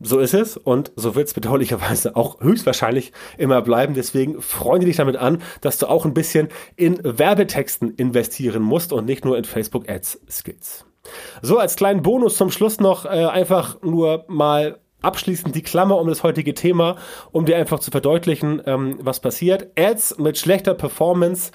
So 0.01 0.19
ist 0.19 0.35
es 0.35 0.57
und 0.57 0.93
so 0.97 1.15
wird 1.15 1.29
es 1.29 1.35
bedauerlicherweise 1.35 2.17
auch 2.17 2.41
höchstwahrscheinlich 2.41 3.13
immer 3.39 3.63
bleiben. 3.63 3.95
Deswegen 3.95 4.43
freue 4.43 4.81
dich 4.81 4.97
damit 4.97 5.17
an, 5.17 5.43
dass 5.61 5.79
du 5.79 5.87
auch 5.87 6.05
ein 6.05 6.15
bisschen 6.15 6.49
in 6.77 6.99
Werbetexten 7.03 7.95
investieren 7.95 8.63
musst 8.63 8.93
und 8.93 9.07
nicht 9.07 9.25
nur 9.25 9.39
in 9.39 9.45
Facebook 9.45 9.89
Ads 9.89 10.21
Skills. 10.29 10.85
So, 11.43 11.59
als 11.59 11.77
kleinen 11.77 12.03
Bonus 12.03 12.37
zum 12.37 12.51
Schluss 12.51 12.81
noch 12.81 13.05
äh, 13.05 13.09
einfach 13.09 13.81
nur 13.83 14.25
mal 14.29 14.81
abschließend 15.03 15.55
die 15.55 15.63
Klammer 15.63 15.99
um 15.99 16.09
das 16.09 16.23
heutige 16.23 16.55
Thema, 16.55 16.97
um 17.31 17.45
dir 17.45 17.57
einfach 17.57 17.79
zu 17.79 17.91
verdeutlichen, 17.91 18.63
ähm, 18.67 18.99
was 19.01 19.21
passiert. 19.21 19.69
Ads 19.79 20.19
mit 20.19 20.39
schlechter 20.39 20.75
Performance 20.75 21.53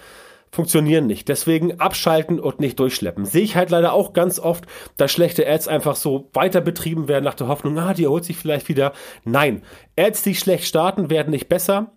funktionieren 0.51 1.07
nicht. 1.07 1.27
Deswegen 1.27 1.79
abschalten 1.79 2.39
und 2.39 2.59
nicht 2.59 2.79
durchschleppen. 2.79 3.25
Sehe 3.25 3.43
ich 3.43 3.55
halt 3.55 3.69
leider 3.69 3.93
auch 3.93 4.13
ganz 4.13 4.39
oft, 4.39 4.65
dass 4.97 5.11
schlechte 5.11 5.47
Ads 5.47 5.67
einfach 5.67 5.95
so 5.95 6.29
weiter 6.33 6.61
betrieben 6.61 7.07
werden 7.07 7.25
nach 7.25 7.35
der 7.35 7.47
Hoffnung, 7.47 7.77
ah, 7.77 7.93
die 7.93 8.05
erholt 8.05 8.25
sich 8.25 8.37
vielleicht 8.37 8.69
wieder. 8.69 8.93
Nein, 9.23 9.63
Ads, 9.97 10.23
die 10.23 10.35
schlecht 10.35 10.65
starten, 10.65 11.09
werden 11.09 11.31
nicht 11.31 11.49
besser. 11.49 11.91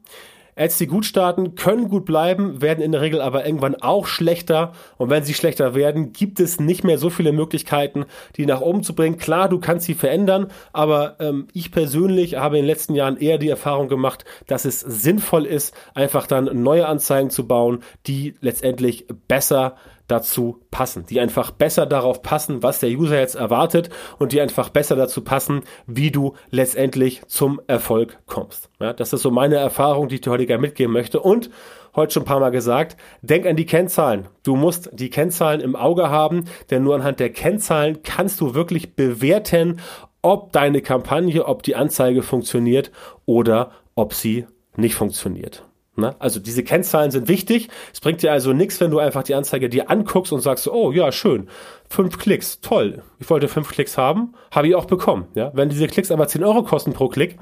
Ads, 0.55 0.79
die 0.79 0.87
gut 0.87 1.07
starten, 1.07 1.55
können 1.55 1.89
gut 1.89 2.05
bleiben, 2.05 2.61
werden 2.61 2.83
in 2.83 2.93
der 2.93 3.01
Regel 3.01 3.21
aber 3.21 3.47
irgendwann 3.47 3.75
auch 3.77 4.07
schlechter. 4.07 4.73
Und 4.99 5.09
wenn 5.09 5.25
sie 5.25 5.35
schlechter 5.35 5.75
werden, 5.75 6.13
gibt 6.13 6.41
es 6.41 6.61
nicht 6.61 6.85
mehr 6.85 6.99
so 6.99 7.09
viele 7.09 7.33
Möglichkeiten, 7.33 8.05
die 8.37 8.45
nach 8.45 8.61
oben 8.61 8.83
zu 8.83 8.95
bringen. 8.95 9.17
Klar, 9.17 9.49
du 9.49 9.59
kannst 9.59 9.87
sie 9.87 9.95
verändern, 9.95 10.49
aber 10.73 11.17
ähm, 11.21 11.49
ich 11.55 11.73
persönlich 11.73 12.37
habe 12.37 12.59
in 12.59 12.65
den 12.65 12.69
letzten 12.69 12.95
Jahren 12.95 13.17
eher 13.17 13.39
die 13.39 13.49
Erfahrung 13.49 13.89
gemacht, 13.89 14.25
dass 14.47 14.65
es 14.65 14.81
sinnvoll 14.81 15.47
ist, 15.47 15.75
einfach 15.95 16.27
dann 16.27 16.63
neue 16.63 16.87
Anzeigen 16.87 17.31
zu 17.31 17.47
bauen, 17.47 17.83
die 18.07 18.35
letztendlich 18.41 19.07
besser 19.29 19.77
dazu 20.09 20.61
passen, 20.71 21.07
die 21.07 21.21
einfach 21.21 21.51
besser 21.51 21.87
darauf 21.87 22.23
passen, 22.23 22.63
was 22.63 22.81
der 22.81 22.91
User 22.91 23.19
jetzt 23.19 23.35
erwartet 23.35 23.91
und 24.19 24.33
die 24.33 24.41
einfach 24.41 24.69
besser 24.69 24.97
dazu 24.97 25.23
passen, 25.23 25.63
wie 25.87 26.11
du 26.11 26.35
letztendlich 26.51 27.23
zum 27.27 27.61
Erfolg 27.67 28.19
kommst. 28.27 28.71
Ja, 28.81 28.93
das 28.93 29.13
ist 29.13 29.23
so 29.23 29.31
meine 29.31 29.57
Erfahrung, 29.57 30.09
die 30.09 30.17
ich 30.17 30.21
dir 30.21 30.31
heute 30.31 30.47
gerne 30.47 30.61
mitgeben 30.61 30.93
möchte 30.93 31.21
und 31.21 31.51
heute 31.95 32.15
schon 32.15 32.23
ein 32.23 32.27
paar 32.27 32.41
Mal 32.41 32.51
gesagt, 32.51 32.97
denk 33.23 33.47
an 33.47 33.57
die 33.57 33.67
Kennzahlen. 33.67 34.29
Du 34.43 34.57
musst 34.57 34.91
die 34.93 35.11
Kennzahlen 35.11 35.61
im 35.61 35.77
Auge 35.77 36.11
haben, 36.11 36.45
denn 36.71 36.83
nur 36.83 36.95
anhand 36.95 37.21
der 37.21 37.31
Kennzahlen 37.31 38.03
kannst 38.03 38.41
du 38.41 38.55
wirklich 38.55 38.95
bewerten, 38.95 39.81
ob 40.23 40.53
deine 40.53 40.83
Kampagne, 40.83 41.45
ob 41.45 41.63
die 41.63 41.77
Anzeige 41.77 42.23
funktioniert 42.23 42.91
oder 43.27 43.73
ob 43.95 44.15
sie 44.15 44.47
nicht 44.77 44.95
funktioniert. 44.95 45.65
Ne? 45.95 46.17
Also 46.19 46.41
diese 46.41 46.65
Kennzahlen 46.65 47.11
sind 47.11 47.29
wichtig. 47.29 47.69
Es 47.93 48.01
bringt 48.01 48.23
dir 48.23 48.33
also 48.33 48.53
nichts, 48.53 48.81
wenn 48.81 48.91
du 48.91 48.99
einfach 48.99 49.23
die 49.23 49.35
Anzeige 49.35 49.69
dir 49.69 49.91
anguckst 49.91 50.33
und 50.33 50.41
sagst, 50.41 50.67
oh 50.69 50.91
ja, 50.91 51.13
schön, 51.13 51.49
fünf 51.89 52.19
Klicks, 52.19 52.61
toll. 52.61 53.03
Ich 53.19 53.29
wollte 53.29 53.49
fünf 53.49 53.71
Klicks 53.71 53.99
haben, 53.99 54.35
habe 54.51 54.69
ich 54.69 54.75
auch 54.75 54.87
bekommen. 54.87 55.27
Ja? 55.35 55.51
Wenn 55.55 55.69
diese 55.69 55.87
Klicks 55.87 56.11
aber 56.11 56.29
10 56.29 56.45
Euro 56.45 56.63
kosten 56.63 56.95
pro 56.95 57.09
Klick, 57.09 57.39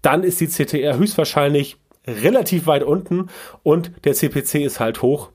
dann 0.00 0.22
ist 0.22 0.40
die 0.40 0.48
CTR 0.48 0.96
höchstwahrscheinlich 0.96 1.76
relativ 2.06 2.66
weit 2.66 2.82
unten 2.82 3.28
und 3.62 3.90
der 4.04 4.14
CPC 4.14 4.56
ist 4.56 4.80
halt 4.80 5.02
hoch 5.02 5.30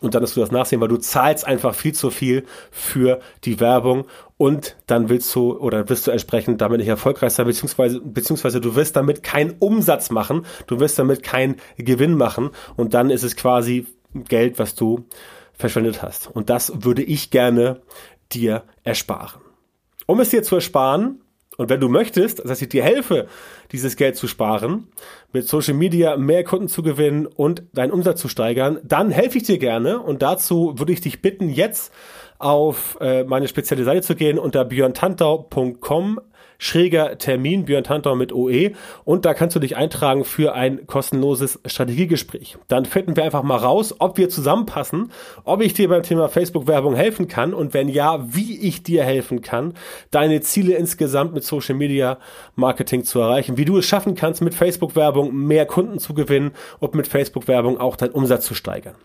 und 0.00 0.14
dann 0.14 0.22
wirst 0.22 0.36
du 0.36 0.40
das 0.40 0.50
nachsehen, 0.50 0.80
weil 0.80 0.88
du 0.88 0.96
zahlst 0.96 1.46
einfach 1.46 1.74
viel 1.74 1.94
zu 1.94 2.10
viel 2.10 2.44
für 2.70 3.20
die 3.44 3.60
Werbung 3.60 4.06
und 4.36 4.76
dann 4.86 5.08
willst 5.08 5.34
du 5.34 5.56
oder 5.56 5.88
wirst 5.88 6.06
du 6.06 6.10
entsprechend 6.10 6.60
damit 6.60 6.78
nicht 6.78 6.88
erfolgreich 6.88 7.32
sein, 7.32 7.46
beziehungsweise, 7.46 8.00
beziehungsweise 8.00 8.60
du 8.60 8.74
wirst 8.74 8.96
damit 8.96 9.22
keinen 9.22 9.56
Umsatz 9.58 10.10
machen, 10.10 10.46
du 10.66 10.80
wirst 10.80 10.98
damit 10.98 11.22
keinen 11.22 11.56
Gewinn 11.76 12.14
machen 12.14 12.50
und 12.76 12.94
dann 12.94 13.10
ist 13.10 13.22
es 13.22 13.36
quasi 13.36 13.86
Geld, 14.14 14.58
was 14.58 14.74
du 14.74 15.06
verschwendet 15.52 16.02
hast. 16.02 16.28
Und 16.28 16.50
das 16.50 16.84
würde 16.84 17.02
ich 17.02 17.30
gerne 17.30 17.80
dir 18.32 18.64
ersparen. 18.82 19.40
Um 20.06 20.20
es 20.20 20.30
dir 20.30 20.42
zu 20.42 20.56
ersparen, 20.56 21.20
Und 21.56 21.70
wenn 21.70 21.80
du 21.80 21.88
möchtest, 21.88 22.48
dass 22.48 22.62
ich 22.62 22.68
dir 22.68 22.82
helfe, 22.82 23.26
dieses 23.72 23.96
Geld 23.96 24.16
zu 24.16 24.28
sparen, 24.28 24.88
mit 25.32 25.48
Social 25.48 25.74
Media 25.74 26.16
mehr 26.16 26.44
Kunden 26.44 26.68
zu 26.68 26.82
gewinnen 26.82 27.26
und 27.26 27.62
deinen 27.72 27.92
Umsatz 27.92 28.20
zu 28.20 28.28
steigern, 28.28 28.78
dann 28.84 29.10
helfe 29.10 29.38
ich 29.38 29.44
dir 29.44 29.58
gerne. 29.58 30.00
Und 30.00 30.22
dazu 30.22 30.74
würde 30.76 30.92
ich 30.92 31.00
dich 31.00 31.22
bitten, 31.22 31.48
jetzt 31.48 31.92
auf 32.38 32.98
äh, 33.00 33.24
meine 33.24 33.48
spezielle 33.48 33.84
Seite 33.84 34.02
zu 34.02 34.14
gehen 34.14 34.38
unter 34.38 34.64
björntantau.com 34.64 36.20
schräger 36.58 37.18
Termin, 37.18 37.64
Björn 37.64 37.84
Tantau 37.84 38.14
mit 38.14 38.32
OE. 38.32 38.72
Und 39.04 39.24
da 39.24 39.34
kannst 39.34 39.56
du 39.56 39.60
dich 39.60 39.76
eintragen 39.76 40.24
für 40.24 40.54
ein 40.54 40.86
kostenloses 40.86 41.60
Strategiegespräch. 41.66 42.56
Dann 42.68 42.84
finden 42.84 43.16
wir 43.16 43.24
einfach 43.24 43.42
mal 43.42 43.56
raus, 43.56 43.94
ob 43.98 44.18
wir 44.18 44.28
zusammenpassen, 44.28 45.12
ob 45.44 45.62
ich 45.62 45.74
dir 45.74 45.88
beim 45.88 46.02
Thema 46.02 46.28
Facebook-Werbung 46.28 46.94
helfen 46.94 47.28
kann 47.28 47.54
und 47.54 47.74
wenn 47.74 47.88
ja, 47.88 48.24
wie 48.34 48.58
ich 48.60 48.82
dir 48.82 49.04
helfen 49.04 49.40
kann, 49.40 49.74
deine 50.10 50.40
Ziele 50.40 50.74
insgesamt 50.74 51.34
mit 51.34 51.44
Social 51.44 51.74
Media 51.74 52.18
Marketing 52.54 53.04
zu 53.04 53.20
erreichen, 53.20 53.56
wie 53.56 53.64
du 53.64 53.78
es 53.78 53.86
schaffen 53.86 54.14
kannst, 54.14 54.42
mit 54.42 54.54
Facebook-Werbung 54.54 55.34
mehr 55.34 55.66
Kunden 55.66 55.98
zu 55.98 56.14
gewinnen 56.14 56.52
und 56.78 56.94
mit 56.94 57.06
Facebook-Werbung 57.06 57.78
auch 57.78 57.96
deinen 57.96 58.12
Umsatz 58.12 58.46
zu 58.46 58.54
steigern. 58.54 58.96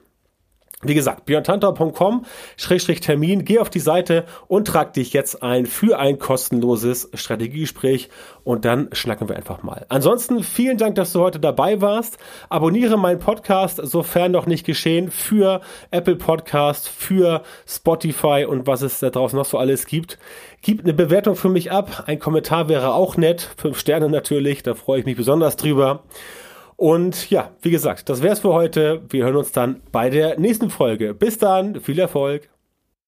Wie 0.84 0.96
gesagt, 0.96 1.26
björntantau.com-termin, 1.26 3.46
geh 3.46 3.60
auf 3.60 3.70
die 3.70 3.80
Seite 3.80 4.26
und 4.48 4.67
trag 4.67 4.94
dich 4.94 5.13
jetzt 5.13 5.44
ein 5.44 5.67
für 5.67 6.00
ein 6.00 6.17
kostenloses 6.17 7.12
Strategiegespräch 7.13 8.10
und 8.44 8.65
dann 8.65 8.89
schnacken 8.91 9.30
wir 9.30 9.36
einfach 9.36 9.62
mal. 9.62 9.86
Ansonsten 9.89 10.41
vielen 10.44 10.80
Dank, 10.80 10.96
dass 10.96 11.13
du 11.13 11.20
heute 11.20 11.39
dabei 11.39 11.82
warst. 11.82 12.17
Abonniere 12.50 12.98
meinen 12.98 13.20
Podcast, 13.20 13.80
sofern 13.84 14.32
noch 14.32 14.48
nicht 14.48 14.65
geschehen, 14.65 15.12
für 15.12 15.62
Apple 15.91 16.15
Podcast, 16.15 16.89
für 16.89 17.44
Spotify 17.67 18.46
und 18.48 18.65
was 18.65 18.82
es 18.82 18.98
da 19.00 19.12
draußen 19.12 19.38
noch 19.38 19.46
so 19.46 19.60
alles 19.60 19.86
gibt. 19.86 20.17
Gib 20.63 20.82
eine 20.82 20.94
Bewertung 20.94 21.36
für 21.36 21.50
mich 21.50 21.72
ab. 21.72 22.06
Ein 22.08 22.17
Kommentar 22.17 22.70
wäre 22.70 22.96
auch 22.96 23.17
nett. 23.17 23.52
Fünf 23.58 23.80
Sterne 23.80 24.10
natürlich, 24.10 24.63
da 24.63 24.74
freue 24.74 25.00
ich 25.00 25.06
mich 25.06 25.17
besonders 25.17 25.58
drüber. 25.58 26.02
Und 26.82 27.30
ja, 27.30 27.52
wie 27.62 27.70
gesagt, 27.70 28.10
das 28.10 28.24
wär's 28.24 28.39
für 28.39 28.54
heute. 28.54 29.04
Wir 29.12 29.26
hören 29.26 29.36
uns 29.36 29.52
dann 29.52 29.84
bei 29.91 30.10
der 30.10 30.39
nächsten 30.39 30.72
Folge. 30.72 31.13
Bis 31.13 31.38
dann, 31.38 31.80
viel 31.80 32.00
Erfolg. 32.00 32.50